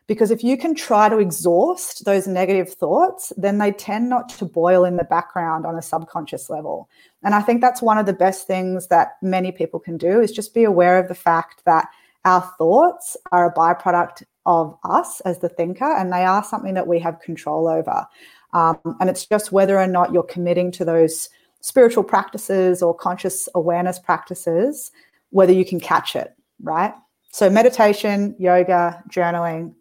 because 0.06 0.30
if 0.30 0.44
you 0.44 0.56
can 0.56 0.74
try 0.74 1.08
to 1.08 1.18
exhaust 1.18 2.04
those 2.04 2.26
negative 2.26 2.72
thoughts, 2.72 3.32
then 3.36 3.58
they 3.58 3.72
tend 3.72 4.08
not 4.08 4.28
to 4.28 4.44
boil 4.44 4.84
in 4.84 4.96
the 4.96 5.04
background 5.04 5.66
on 5.66 5.76
a 5.76 5.82
subconscious 5.82 6.48
level. 6.48 6.88
And 7.24 7.34
I 7.34 7.42
think 7.42 7.60
that's 7.60 7.82
one 7.82 7.98
of 7.98 8.06
the 8.06 8.12
best 8.12 8.46
things 8.46 8.86
that 8.88 9.16
many 9.20 9.50
people 9.50 9.80
can 9.80 9.96
do 9.96 10.20
is 10.20 10.30
just 10.30 10.54
be 10.54 10.64
aware 10.64 10.98
of 10.98 11.08
the 11.08 11.14
fact 11.14 11.64
that 11.64 11.88
our 12.24 12.40
thoughts 12.56 13.16
are 13.32 13.46
a 13.46 13.54
byproduct 13.54 14.22
of 14.46 14.76
us 14.84 15.20
as 15.20 15.40
the 15.40 15.48
thinker, 15.48 15.92
and 15.96 16.12
they 16.12 16.24
are 16.24 16.44
something 16.44 16.74
that 16.74 16.86
we 16.86 17.00
have 17.00 17.20
control 17.20 17.66
over. 17.68 18.06
Um, 18.52 18.78
and 19.00 19.10
it's 19.10 19.26
just 19.26 19.50
whether 19.50 19.78
or 19.78 19.88
not 19.88 20.12
you're 20.12 20.22
committing 20.22 20.70
to 20.72 20.84
those 20.84 21.28
spiritual 21.60 22.04
practices 22.04 22.80
or 22.80 22.94
conscious 22.94 23.48
awareness 23.56 23.98
practices, 23.98 24.92
whether 25.30 25.52
you 25.52 25.64
can 25.64 25.80
catch 25.80 26.14
it, 26.14 26.34
right? 26.62 26.94
So, 27.32 27.50
meditation, 27.50 28.36
yoga, 28.38 29.02
journaling, 29.10 29.74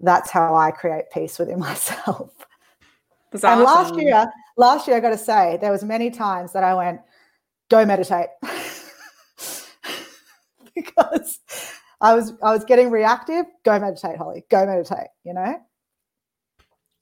that's 0.00 0.30
how 0.30 0.54
I 0.54 0.70
create 0.70 1.04
peace 1.12 1.38
within 1.38 1.58
myself. 1.68 2.30
That's 3.32 3.44
and 3.44 3.60
last 3.60 3.94
year, 3.94 4.26
last 4.56 4.88
year 4.88 4.96
I 4.96 5.00
got 5.00 5.10
to 5.10 5.18
say, 5.18 5.56
there 5.60 5.70
was 5.70 5.84
many 5.84 6.10
times 6.10 6.52
that 6.52 6.64
I 6.64 6.74
went, 6.74 7.00
go 7.68 7.84
meditate. 7.86 8.26
because 10.74 11.38
I 12.00 12.14
was 12.14 12.32
I 12.42 12.52
was 12.52 12.64
getting 12.64 12.90
reactive, 12.90 13.46
go 13.64 13.78
meditate, 13.78 14.16
Holly. 14.16 14.44
Go 14.50 14.66
meditate, 14.66 15.08
you 15.24 15.34
know? 15.34 15.60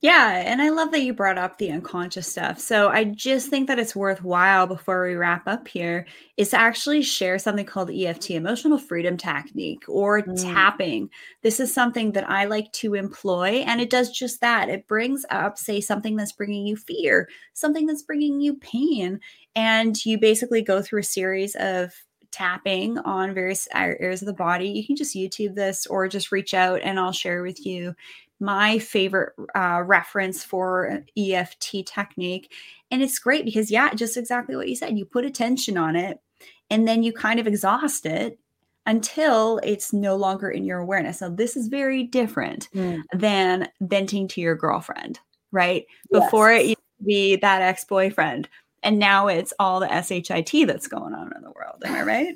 Yeah, 0.00 0.44
and 0.46 0.62
I 0.62 0.68
love 0.68 0.92
that 0.92 1.02
you 1.02 1.12
brought 1.12 1.38
up 1.38 1.58
the 1.58 1.72
unconscious 1.72 2.28
stuff. 2.28 2.60
So 2.60 2.88
I 2.88 3.02
just 3.02 3.50
think 3.50 3.66
that 3.66 3.80
it's 3.80 3.96
worthwhile 3.96 4.68
before 4.68 5.04
we 5.04 5.14
wrap 5.14 5.48
up 5.48 5.66
here 5.66 6.06
is 6.36 6.50
to 6.50 6.56
actually 6.60 7.02
share 7.02 7.36
something 7.36 7.66
called 7.66 7.90
EFT, 7.90 8.30
emotional 8.30 8.78
freedom 8.78 9.16
technique 9.16 9.82
or 9.88 10.22
mm. 10.22 10.40
tapping. 10.40 11.10
This 11.42 11.58
is 11.58 11.74
something 11.74 12.12
that 12.12 12.30
I 12.30 12.44
like 12.44 12.70
to 12.74 12.94
employ 12.94 13.64
and 13.66 13.80
it 13.80 13.90
does 13.90 14.12
just 14.12 14.40
that. 14.40 14.68
It 14.68 14.86
brings 14.86 15.26
up 15.30 15.58
say 15.58 15.80
something 15.80 16.14
that's 16.14 16.32
bringing 16.32 16.64
you 16.64 16.76
fear, 16.76 17.28
something 17.54 17.84
that's 17.84 18.04
bringing 18.04 18.40
you 18.40 18.54
pain 18.54 19.18
and 19.56 19.96
you 20.06 20.16
basically 20.16 20.62
go 20.62 20.80
through 20.80 21.00
a 21.00 21.04
series 21.04 21.56
of 21.56 21.92
tapping 22.30 22.98
on 22.98 23.34
various 23.34 23.66
areas 23.74 24.22
of 24.22 24.26
the 24.26 24.32
body. 24.32 24.68
You 24.68 24.86
can 24.86 24.96
just 24.96 25.16
YouTube 25.16 25.56
this 25.56 25.86
or 25.86 26.06
just 26.06 26.30
reach 26.30 26.54
out 26.54 26.80
and 26.82 27.00
I'll 27.00 27.10
share 27.10 27.42
with 27.42 27.64
you 27.66 27.94
my 28.40 28.78
favorite 28.78 29.32
uh, 29.54 29.82
reference 29.84 30.44
for 30.44 31.02
EFT 31.16 31.86
technique. 31.86 32.52
And 32.90 33.02
it's 33.02 33.18
great 33.18 33.44
because, 33.44 33.70
yeah, 33.70 33.92
just 33.94 34.16
exactly 34.16 34.56
what 34.56 34.68
you 34.68 34.76
said. 34.76 34.98
You 34.98 35.04
put 35.04 35.24
attention 35.24 35.76
on 35.76 35.96
it 35.96 36.20
and 36.70 36.86
then 36.86 37.02
you 37.02 37.12
kind 37.12 37.40
of 37.40 37.46
exhaust 37.46 38.06
it 38.06 38.38
until 38.86 39.60
it's 39.62 39.92
no 39.92 40.16
longer 40.16 40.50
in 40.50 40.64
your 40.64 40.78
awareness. 40.78 41.20
Now, 41.20 41.28
this 41.28 41.56
is 41.56 41.68
very 41.68 42.04
different 42.04 42.68
mm. 42.74 43.02
than 43.12 43.68
venting 43.80 44.28
to 44.28 44.40
your 44.40 44.54
girlfriend, 44.54 45.20
right? 45.52 45.84
Yes. 46.10 46.24
Before 46.24 46.50
it 46.52 46.66
used 46.66 46.78
to 46.98 47.04
be 47.04 47.36
that 47.36 47.62
ex 47.62 47.84
boyfriend. 47.84 48.48
And 48.82 48.98
now 48.98 49.26
it's 49.26 49.52
all 49.58 49.80
the 49.80 49.88
SHIT 49.88 50.66
that's 50.66 50.86
going 50.86 51.12
on 51.12 51.32
in 51.36 51.42
the 51.42 51.50
world. 51.50 51.82
Am 51.84 51.94
I 51.94 52.02
right? 52.02 52.34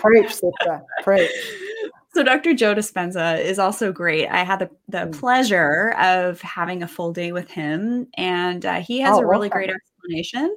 preach, 0.00 0.30
sister. 0.30 0.82
Preach. 1.02 1.30
So 2.18 2.24
Dr. 2.24 2.52
Joe 2.52 2.74
Dispenza 2.74 3.40
is 3.40 3.60
also 3.60 3.92
great. 3.92 4.26
I 4.26 4.42
had 4.42 4.58
the, 4.58 4.68
the 4.88 5.06
mm. 5.06 5.20
pleasure 5.20 5.94
of 6.00 6.40
having 6.40 6.82
a 6.82 6.88
full 6.88 7.12
day 7.12 7.30
with 7.30 7.48
him, 7.48 8.08
and 8.14 8.66
uh, 8.66 8.80
he 8.80 8.98
has 9.02 9.14
oh, 9.14 9.20
a 9.20 9.24
really 9.24 9.48
great 9.48 9.70
explanation 9.70 10.56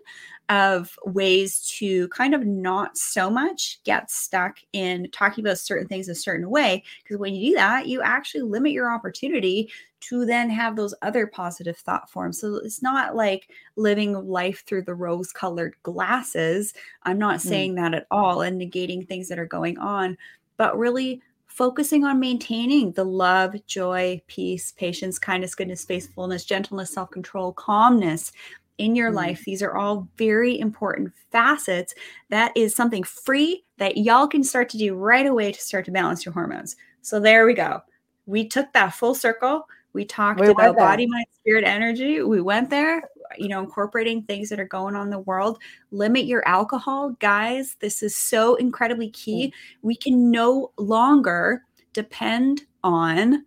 of 0.49 0.97
ways 1.05 1.61
to 1.77 2.07
kind 2.07 2.33
of 2.33 2.47
not 2.47 2.97
so 2.97 3.29
much 3.29 3.79
get 3.83 4.09
stuck 4.09 4.57
in 4.73 5.07
talking 5.11 5.45
about 5.45 5.59
certain 5.59 5.87
things 5.87 6.09
a 6.09 6.15
certain 6.15 6.49
way. 6.49 6.83
Because 7.03 7.19
when 7.19 7.35
you 7.35 7.51
do 7.51 7.55
that, 7.57 7.85
you 7.85 8.01
actually 8.01 8.41
limit 8.41 8.71
your 8.71 8.91
opportunity 8.91 9.69
to 9.99 10.25
then 10.25 10.49
have 10.49 10.75
those 10.75 10.95
other 11.03 11.27
positive 11.27 11.77
thought 11.77 12.09
forms. 12.09 12.41
So 12.41 12.55
it's 12.55 12.81
not 12.81 13.15
like 13.15 13.51
living 13.75 14.13
life 14.13 14.63
through 14.65 14.85
the 14.85 14.95
rose 14.95 15.31
colored 15.31 15.75
glasses. 15.83 16.73
I'm 17.03 17.19
not 17.19 17.37
mm. 17.37 17.41
saying 17.41 17.75
that 17.75 17.93
at 17.93 18.07
all 18.09 18.41
and 18.41 18.59
negating 18.59 19.07
things 19.07 19.29
that 19.29 19.37
are 19.37 19.45
going 19.45 19.77
on, 19.77 20.17
but 20.57 20.75
really 20.75 21.21
focusing 21.51 22.05
on 22.05 22.19
maintaining 22.19 22.93
the 22.93 23.03
love, 23.03 23.53
joy, 23.67 24.21
peace, 24.27 24.71
patience, 24.71 25.19
kindness, 25.19 25.53
goodness, 25.53 25.83
faithfulness, 25.83 26.45
gentleness, 26.45 26.93
self 26.93 27.11
control, 27.11 27.51
calmness 27.51 28.31
in 28.77 28.95
your 28.95 29.11
mm. 29.11 29.15
life. 29.15 29.43
These 29.43 29.61
are 29.61 29.75
all 29.75 30.07
very 30.17 30.57
important 30.59 31.11
facets. 31.31 31.93
That 32.29 32.55
is 32.55 32.73
something 32.73 33.03
free 33.03 33.65
that 33.77 33.97
y'all 33.97 34.27
can 34.27 34.43
start 34.43 34.69
to 34.69 34.77
do 34.77 34.95
right 34.95 35.25
away 35.25 35.51
to 35.51 35.59
start 35.59 35.85
to 35.85 35.91
balance 35.91 36.25
your 36.25 36.33
hormones. 36.33 36.77
So 37.01 37.19
there 37.19 37.45
we 37.45 37.53
go. 37.53 37.81
We 38.25 38.47
took 38.47 38.71
that 38.71 38.93
full 38.93 39.13
circle. 39.13 39.67
We 39.93 40.05
talked 40.05 40.39
we 40.39 40.47
about 40.47 40.77
body, 40.77 41.05
mind, 41.05 41.25
spirit, 41.37 41.65
energy. 41.65 42.21
We 42.21 42.39
went 42.39 42.69
there, 42.69 43.03
you 43.37 43.47
know, 43.47 43.59
incorporating 43.59 44.23
things 44.23 44.49
that 44.49 44.59
are 44.59 44.65
going 44.65 44.95
on 44.95 45.07
in 45.07 45.09
the 45.09 45.19
world. 45.19 45.59
Limit 45.91 46.25
your 46.25 46.47
alcohol, 46.47 47.11
guys. 47.19 47.75
This 47.79 48.03
is 48.03 48.15
so 48.15 48.55
incredibly 48.55 49.09
key. 49.09 49.47
Mm. 49.47 49.53
We 49.81 49.95
can 49.95 50.31
no 50.31 50.71
longer 50.77 51.63
depend 51.93 52.61
on 52.83 53.45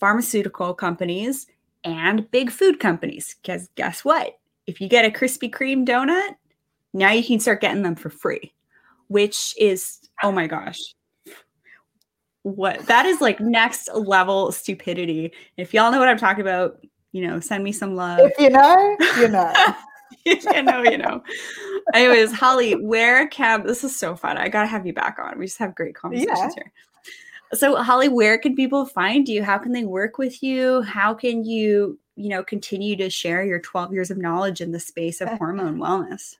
pharmaceutical 0.00 0.74
companies 0.74 1.46
and 1.84 2.30
big 2.30 2.50
food 2.50 2.80
companies. 2.80 3.36
Because 3.40 3.68
guess 3.74 4.04
what? 4.04 4.38
If 4.66 4.80
you 4.80 4.88
get 4.88 5.04
a 5.04 5.10
Krispy 5.10 5.50
Kreme 5.50 5.86
donut, 5.86 6.36
now 6.92 7.12
you 7.12 7.24
can 7.24 7.40
start 7.40 7.60
getting 7.60 7.82
them 7.82 7.96
for 7.96 8.10
free, 8.10 8.52
which 9.08 9.54
is, 9.58 9.98
oh 10.22 10.32
my 10.32 10.46
gosh, 10.46 10.78
what 12.42 12.86
that 12.86 13.06
is 13.06 13.20
like 13.20 13.40
next 13.40 13.88
level 13.94 14.52
stupidity. 14.52 15.32
If 15.56 15.74
y'all 15.74 15.90
know 15.90 15.98
what 15.98 16.08
I'm 16.08 16.18
talking 16.18 16.40
about, 16.40 16.78
you 17.12 17.26
know, 17.26 17.40
send 17.40 17.64
me 17.64 17.72
some 17.72 17.94
love. 17.94 18.20
If 18.20 18.38
you 18.38 18.50
know, 18.50 18.96
you 19.18 19.28
know. 19.28 19.52
you 20.24 20.62
know, 20.62 20.82
you 20.82 20.98
know. 20.98 21.22
Anyways, 21.94 22.32
Holly, 22.32 22.74
where 22.74 23.28
can 23.28 23.66
this 23.66 23.84
is 23.84 23.94
so 23.94 24.16
fun. 24.16 24.36
I 24.36 24.48
gotta 24.48 24.68
have 24.68 24.86
you 24.86 24.92
back 24.92 25.18
on. 25.18 25.38
We 25.38 25.46
just 25.46 25.58
have 25.58 25.74
great 25.74 25.94
conversations 25.94 26.38
yeah. 26.38 26.48
here. 26.54 26.72
So, 27.54 27.76
Holly, 27.82 28.08
where 28.08 28.38
can 28.38 28.54
people 28.54 28.84
find 28.84 29.26
you? 29.26 29.42
How 29.42 29.56
can 29.58 29.72
they 29.72 29.84
work 29.84 30.18
with 30.18 30.42
you? 30.42 30.82
How 30.82 31.14
can 31.14 31.44
you, 31.44 31.98
you 32.14 32.28
know, 32.28 32.42
continue 32.42 32.94
to 32.96 33.08
share 33.08 33.42
your 33.42 33.58
12 33.58 33.92
years 33.92 34.10
of 34.10 34.18
knowledge 34.18 34.60
in 34.60 34.72
the 34.72 34.80
space 34.80 35.20
of 35.20 35.28
eh. 35.28 35.36
hormone 35.38 35.78
wellness? 35.78 36.36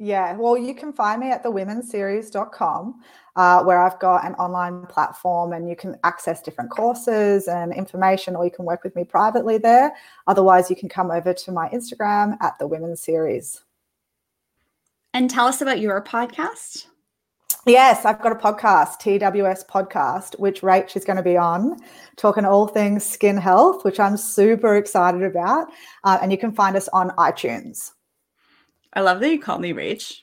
Yeah, 0.00 0.34
well, 0.34 0.56
you 0.56 0.74
can 0.74 0.92
find 0.92 1.20
me 1.20 1.32
at 1.32 1.42
thewomenseries.com, 1.42 3.02
uh, 3.34 3.64
where 3.64 3.82
I've 3.82 3.98
got 3.98 4.24
an 4.24 4.34
online 4.34 4.86
platform 4.86 5.52
and 5.52 5.68
you 5.68 5.74
can 5.74 5.96
access 6.04 6.40
different 6.40 6.70
courses 6.70 7.48
and 7.48 7.74
information, 7.74 8.36
or 8.36 8.44
you 8.44 8.50
can 8.52 8.64
work 8.64 8.84
with 8.84 8.94
me 8.94 9.02
privately 9.02 9.58
there. 9.58 9.92
Otherwise, 10.28 10.70
you 10.70 10.76
can 10.76 10.88
come 10.88 11.10
over 11.10 11.34
to 11.34 11.50
my 11.50 11.68
Instagram 11.70 12.36
at 12.40 12.56
the 12.60 12.66
Women's 12.68 13.00
Series. 13.00 13.64
And 15.14 15.28
tell 15.28 15.46
us 15.46 15.62
about 15.62 15.80
your 15.80 16.00
podcast. 16.00 16.86
Yes, 17.66 18.04
I've 18.04 18.22
got 18.22 18.30
a 18.30 18.36
podcast, 18.36 19.00
TWS 19.00 19.66
Podcast, 19.66 20.38
which 20.38 20.60
Rach 20.60 20.96
is 20.96 21.04
going 21.04 21.16
to 21.16 21.22
be 21.24 21.36
on, 21.36 21.76
talking 22.16 22.44
all 22.44 22.68
things 22.68 23.04
skin 23.04 23.36
health, 23.36 23.84
which 23.84 23.98
I'm 23.98 24.16
super 24.16 24.76
excited 24.76 25.24
about. 25.24 25.66
Uh, 26.04 26.18
and 26.22 26.30
you 26.30 26.38
can 26.38 26.52
find 26.52 26.76
us 26.76 26.88
on 26.92 27.10
iTunes. 27.18 27.92
I 28.98 29.00
love 29.00 29.20
that 29.20 29.30
you 29.30 29.38
call 29.38 29.60
me 29.60 29.72
Rach. 29.72 30.22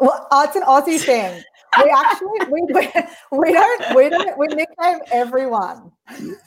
Well, 0.00 0.26
it's 0.32 0.56
an 0.56 0.64
Aussie 0.64 0.98
thing. 0.98 1.44
We 1.80 1.90
actually 1.90 2.40
we, 2.50 2.62
we 3.30 3.52
don't 3.52 3.94
we 3.94 4.08
don't 4.08 4.36
we 4.36 4.48
nickname 4.48 4.98
everyone. 5.12 5.92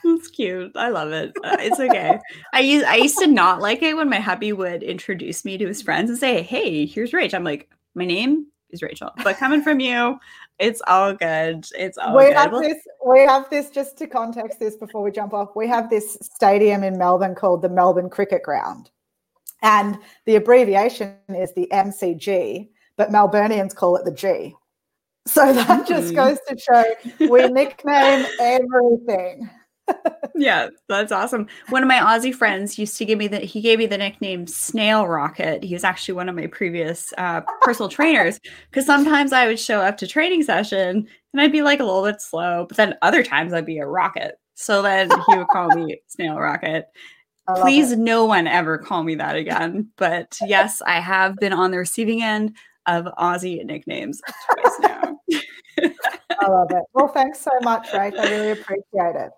It's 0.04 0.28
cute. 0.28 0.74
I 0.76 0.90
love 0.90 1.14
it. 1.14 1.32
Uh, 1.42 1.56
it's 1.62 1.80
okay. 1.80 2.20
I 2.52 2.60
used 2.60 2.86
I 2.86 2.98
used 2.98 3.18
to 3.20 3.28
not 3.28 3.62
like 3.62 3.82
it 3.82 3.96
when 3.96 4.10
my 4.10 4.20
hubby 4.20 4.52
would 4.52 4.84
introduce 4.84 5.46
me 5.46 5.58
to 5.58 5.66
his 5.66 5.82
friends 5.82 6.10
and 6.10 6.20
say, 6.20 6.42
"Hey, 6.42 6.86
here's 6.86 7.12
Rach." 7.12 7.34
I'm 7.34 7.46
like, 7.46 7.70
"My 7.96 8.04
name 8.04 8.48
is 8.72 8.82
Rachel," 8.82 9.12
but 9.24 9.38
coming 9.38 9.62
from 9.62 9.80
you, 9.80 10.20
it's 10.60 10.82
all 10.86 11.14
good. 11.14 11.66
It's 11.80 11.98
all 11.98 12.18
we 12.18 12.26
good. 12.26 12.36
Have 12.36 12.52
this, 12.52 12.78
we 13.08 13.22
have 13.22 13.50
this 13.50 13.70
just 13.70 13.98
to 14.00 14.08
context 14.08 14.60
this 14.60 14.76
before 14.76 15.02
we 15.02 15.12
jump 15.12 15.34
off. 15.34 15.56
We 15.56 15.70
have 15.70 15.90
this 15.90 16.18
stadium 16.22 16.84
in 16.84 16.98
Melbourne 16.98 17.36
called 17.36 17.62
the 17.62 17.70
Melbourne 17.70 18.10
Cricket 18.10 18.44
Ground. 18.44 18.90
And 19.64 19.98
the 20.26 20.36
abbreviation 20.36 21.16
is 21.30 21.54
the 21.54 21.68
MCG, 21.72 22.70
but 22.98 23.10
Melburnians 23.10 23.74
call 23.74 23.96
it 23.96 24.06
the 24.06 24.12
G. 24.12 24.54
So 25.26 25.54
that 25.54 25.88
just 25.88 26.14
mm. 26.14 26.16
goes 26.16 26.38
to 26.48 26.58
show 26.60 27.30
we 27.32 27.48
nickname 27.48 28.26
everything. 28.40 29.50
yeah, 30.36 30.70
that's 30.88 31.12
awesome. 31.12 31.48
One 31.70 31.84
of 31.84 31.88
my 31.88 32.00
Aussie 32.00 32.34
friends 32.34 32.78
used 32.78 32.98
to 32.98 33.06
give 33.06 33.18
me 33.18 33.28
the 33.28 33.40
he 33.40 33.62
gave 33.62 33.80
me 33.80 33.86
the 33.86 33.98
nickname 33.98 34.48
Snail 34.48 35.08
Rocket. 35.08 35.64
He 35.64 35.74
was 35.74 35.84
actually 35.84 36.16
one 36.16 36.30
of 36.30 36.36
my 36.36 36.48
previous 36.48 37.14
uh, 37.18 37.42
personal 37.62 37.90
trainers 37.90 38.40
because 38.70 38.86
sometimes 38.86 39.34
I 39.34 39.48
would 39.48 39.60
show 39.60 39.80
up 39.80 39.98
to 39.98 40.08
training 40.08 40.44
session 40.44 41.08
and 41.34 41.42
I'd 41.42 41.52
be 41.52 41.62
like 41.62 41.80
a 41.80 41.86
little 41.86 42.04
bit 42.04 42.22
slow, 42.22 42.66
but 42.68 42.78
then 42.78 42.96
other 43.02 43.24
times 43.24 43.54
I'd 43.54 43.66
be 43.66 43.80
a 43.80 43.88
rocket. 43.88 44.36
So 44.56 44.82
then 44.82 45.10
he 45.28 45.38
would 45.38 45.48
call 45.48 45.70
me 45.70 46.00
Snail 46.08 46.38
Rocket. 46.38 46.86
Please, 47.58 47.92
it. 47.92 48.00
no 48.00 48.26
one 48.26 48.48
ever 48.48 48.78
call 48.78 49.04
me 49.04 49.16
that 49.16 49.36
again. 49.36 49.90
But 49.98 50.38
yes, 50.46 50.82
I 50.86 51.00
have 51.00 51.36
been 51.38 51.54
on 51.54 51.72
the 51.72 51.78
receiving 51.78 52.24
end 52.24 52.56
of 52.86 53.06
Aussie 53.18 53.64
nicknames 53.66 54.22
twice 54.52 54.80
now. 54.82 55.20
I 56.42 56.48
love 56.48 56.72
it. 56.72 56.84
Well, 56.94 57.08
thanks 57.10 57.40
so 57.40 57.52
much, 57.62 57.88
Rach. 57.90 58.18
I 58.18 58.30
really 58.30 58.52
appreciate 58.52 59.16
it. 59.16 59.32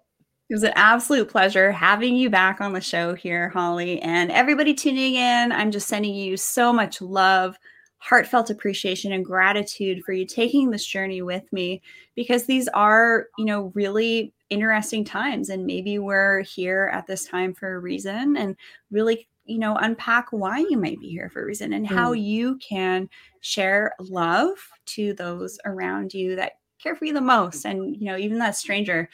It 0.47 0.53
was 0.53 0.63
an 0.63 0.73
absolute 0.75 1.27
pleasure 1.29 1.71
having 1.71 2.15
you 2.15 2.29
back 2.29 2.61
on 2.61 2.73
the 2.73 2.81
show 2.81 3.15
here, 3.15 3.49
Holly. 3.49 3.99
And 4.01 4.31
everybody 4.31 4.75
tuning 4.75 5.15
in, 5.15 5.51
I'm 5.51 5.71
just 5.71 5.87
sending 5.87 6.13
you 6.13 6.37
so 6.37 6.71
much 6.71 7.01
love, 7.01 7.57
heartfelt 7.97 8.51
appreciation, 8.51 9.11
and 9.11 9.25
gratitude 9.25 10.03
for 10.05 10.13
you 10.13 10.27
taking 10.27 10.69
this 10.69 10.85
journey 10.85 11.23
with 11.23 11.51
me 11.51 11.81
because 12.15 12.45
these 12.45 12.67
are, 12.69 13.25
you 13.39 13.45
know, 13.45 13.71
really 13.73 14.34
interesting 14.49 15.03
times 15.03 15.49
and 15.49 15.65
maybe 15.65 15.99
we're 15.99 16.41
here 16.41 16.89
at 16.93 17.07
this 17.07 17.25
time 17.25 17.53
for 17.53 17.75
a 17.75 17.79
reason 17.79 18.37
and 18.37 18.55
really 18.91 19.27
you 19.45 19.57
know 19.57 19.75
unpack 19.77 20.27
why 20.31 20.59
you 20.59 20.77
might 20.77 20.99
be 20.99 21.09
here 21.09 21.29
for 21.29 21.41
a 21.41 21.45
reason 21.45 21.73
and 21.73 21.87
mm. 21.87 21.91
how 21.93 22.11
you 22.11 22.57
can 22.57 23.09
share 23.41 23.93
love 23.99 24.55
to 24.85 25.13
those 25.13 25.57
around 25.65 26.13
you 26.13 26.35
that 26.35 26.53
care 26.79 26.95
for 26.95 27.05
you 27.05 27.13
the 27.13 27.21
most 27.21 27.65
and 27.65 27.97
you 27.97 28.05
know 28.05 28.17
even 28.17 28.37
that 28.37 28.55
stranger 28.55 29.09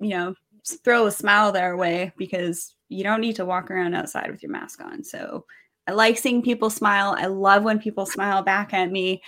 you 0.00 0.10
know 0.10 0.34
throw 0.84 1.06
a 1.06 1.10
smile 1.10 1.50
their 1.50 1.76
way 1.76 2.12
because 2.18 2.74
you 2.88 3.02
don't 3.02 3.20
need 3.20 3.36
to 3.36 3.46
walk 3.46 3.70
around 3.70 3.94
outside 3.94 4.30
with 4.30 4.42
your 4.42 4.52
mask 4.52 4.82
on 4.82 5.02
so 5.02 5.44
I 5.86 5.92
like 5.92 6.16
seeing 6.16 6.42
people 6.42 6.70
smile. 6.70 7.16
I 7.18 7.26
love 7.26 7.64
when 7.64 7.80
people 7.80 8.06
smile 8.06 8.42
back 8.42 8.72
at 8.72 8.90
me. 8.90 9.20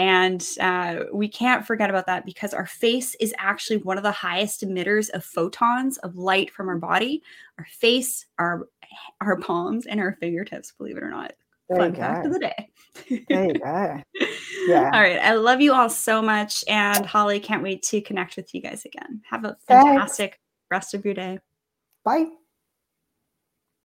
And 0.00 0.42
uh, 0.60 1.04
we 1.12 1.28
can't 1.28 1.66
forget 1.66 1.90
about 1.90 2.06
that 2.06 2.24
because 2.24 2.54
our 2.54 2.64
face 2.64 3.14
is 3.20 3.34
actually 3.36 3.76
one 3.76 3.98
of 3.98 4.02
the 4.02 4.10
highest 4.10 4.66
emitters 4.66 5.10
of 5.10 5.22
photons 5.22 5.98
of 5.98 6.16
light 6.16 6.50
from 6.50 6.70
our 6.70 6.78
body. 6.78 7.22
Our 7.58 7.66
face, 7.66 8.24
our 8.38 8.66
our 9.20 9.36
palms, 9.36 9.84
and 9.84 10.00
our 10.00 10.16
fingertips. 10.18 10.72
Believe 10.72 10.96
it 10.96 11.02
or 11.02 11.10
not. 11.10 11.34
There 11.68 11.80
Fun 11.80 11.94
fact 11.94 12.24
of 12.24 12.32
the 12.32 12.38
day. 12.38 12.70
there 13.28 13.44
you 13.44 13.54
go. 13.58 14.02
Yeah. 14.66 14.90
All 14.92 15.00
right. 15.00 15.18
I 15.18 15.34
love 15.34 15.62
you 15.62 15.72
all 15.72 15.88
so 15.88 16.20
much. 16.20 16.64
And 16.68 17.06
Holly, 17.06 17.40
can't 17.40 17.62
wait 17.62 17.82
to 17.84 18.02
connect 18.02 18.36
with 18.36 18.54
you 18.54 18.60
guys 18.60 18.84
again. 18.84 19.22
Have 19.28 19.44
a 19.46 19.56
fantastic 19.66 20.32
Thanks. 20.32 20.38
rest 20.70 20.94
of 20.94 21.04
your 21.04 21.14
day. 21.14 21.38
Bye. 22.04 22.26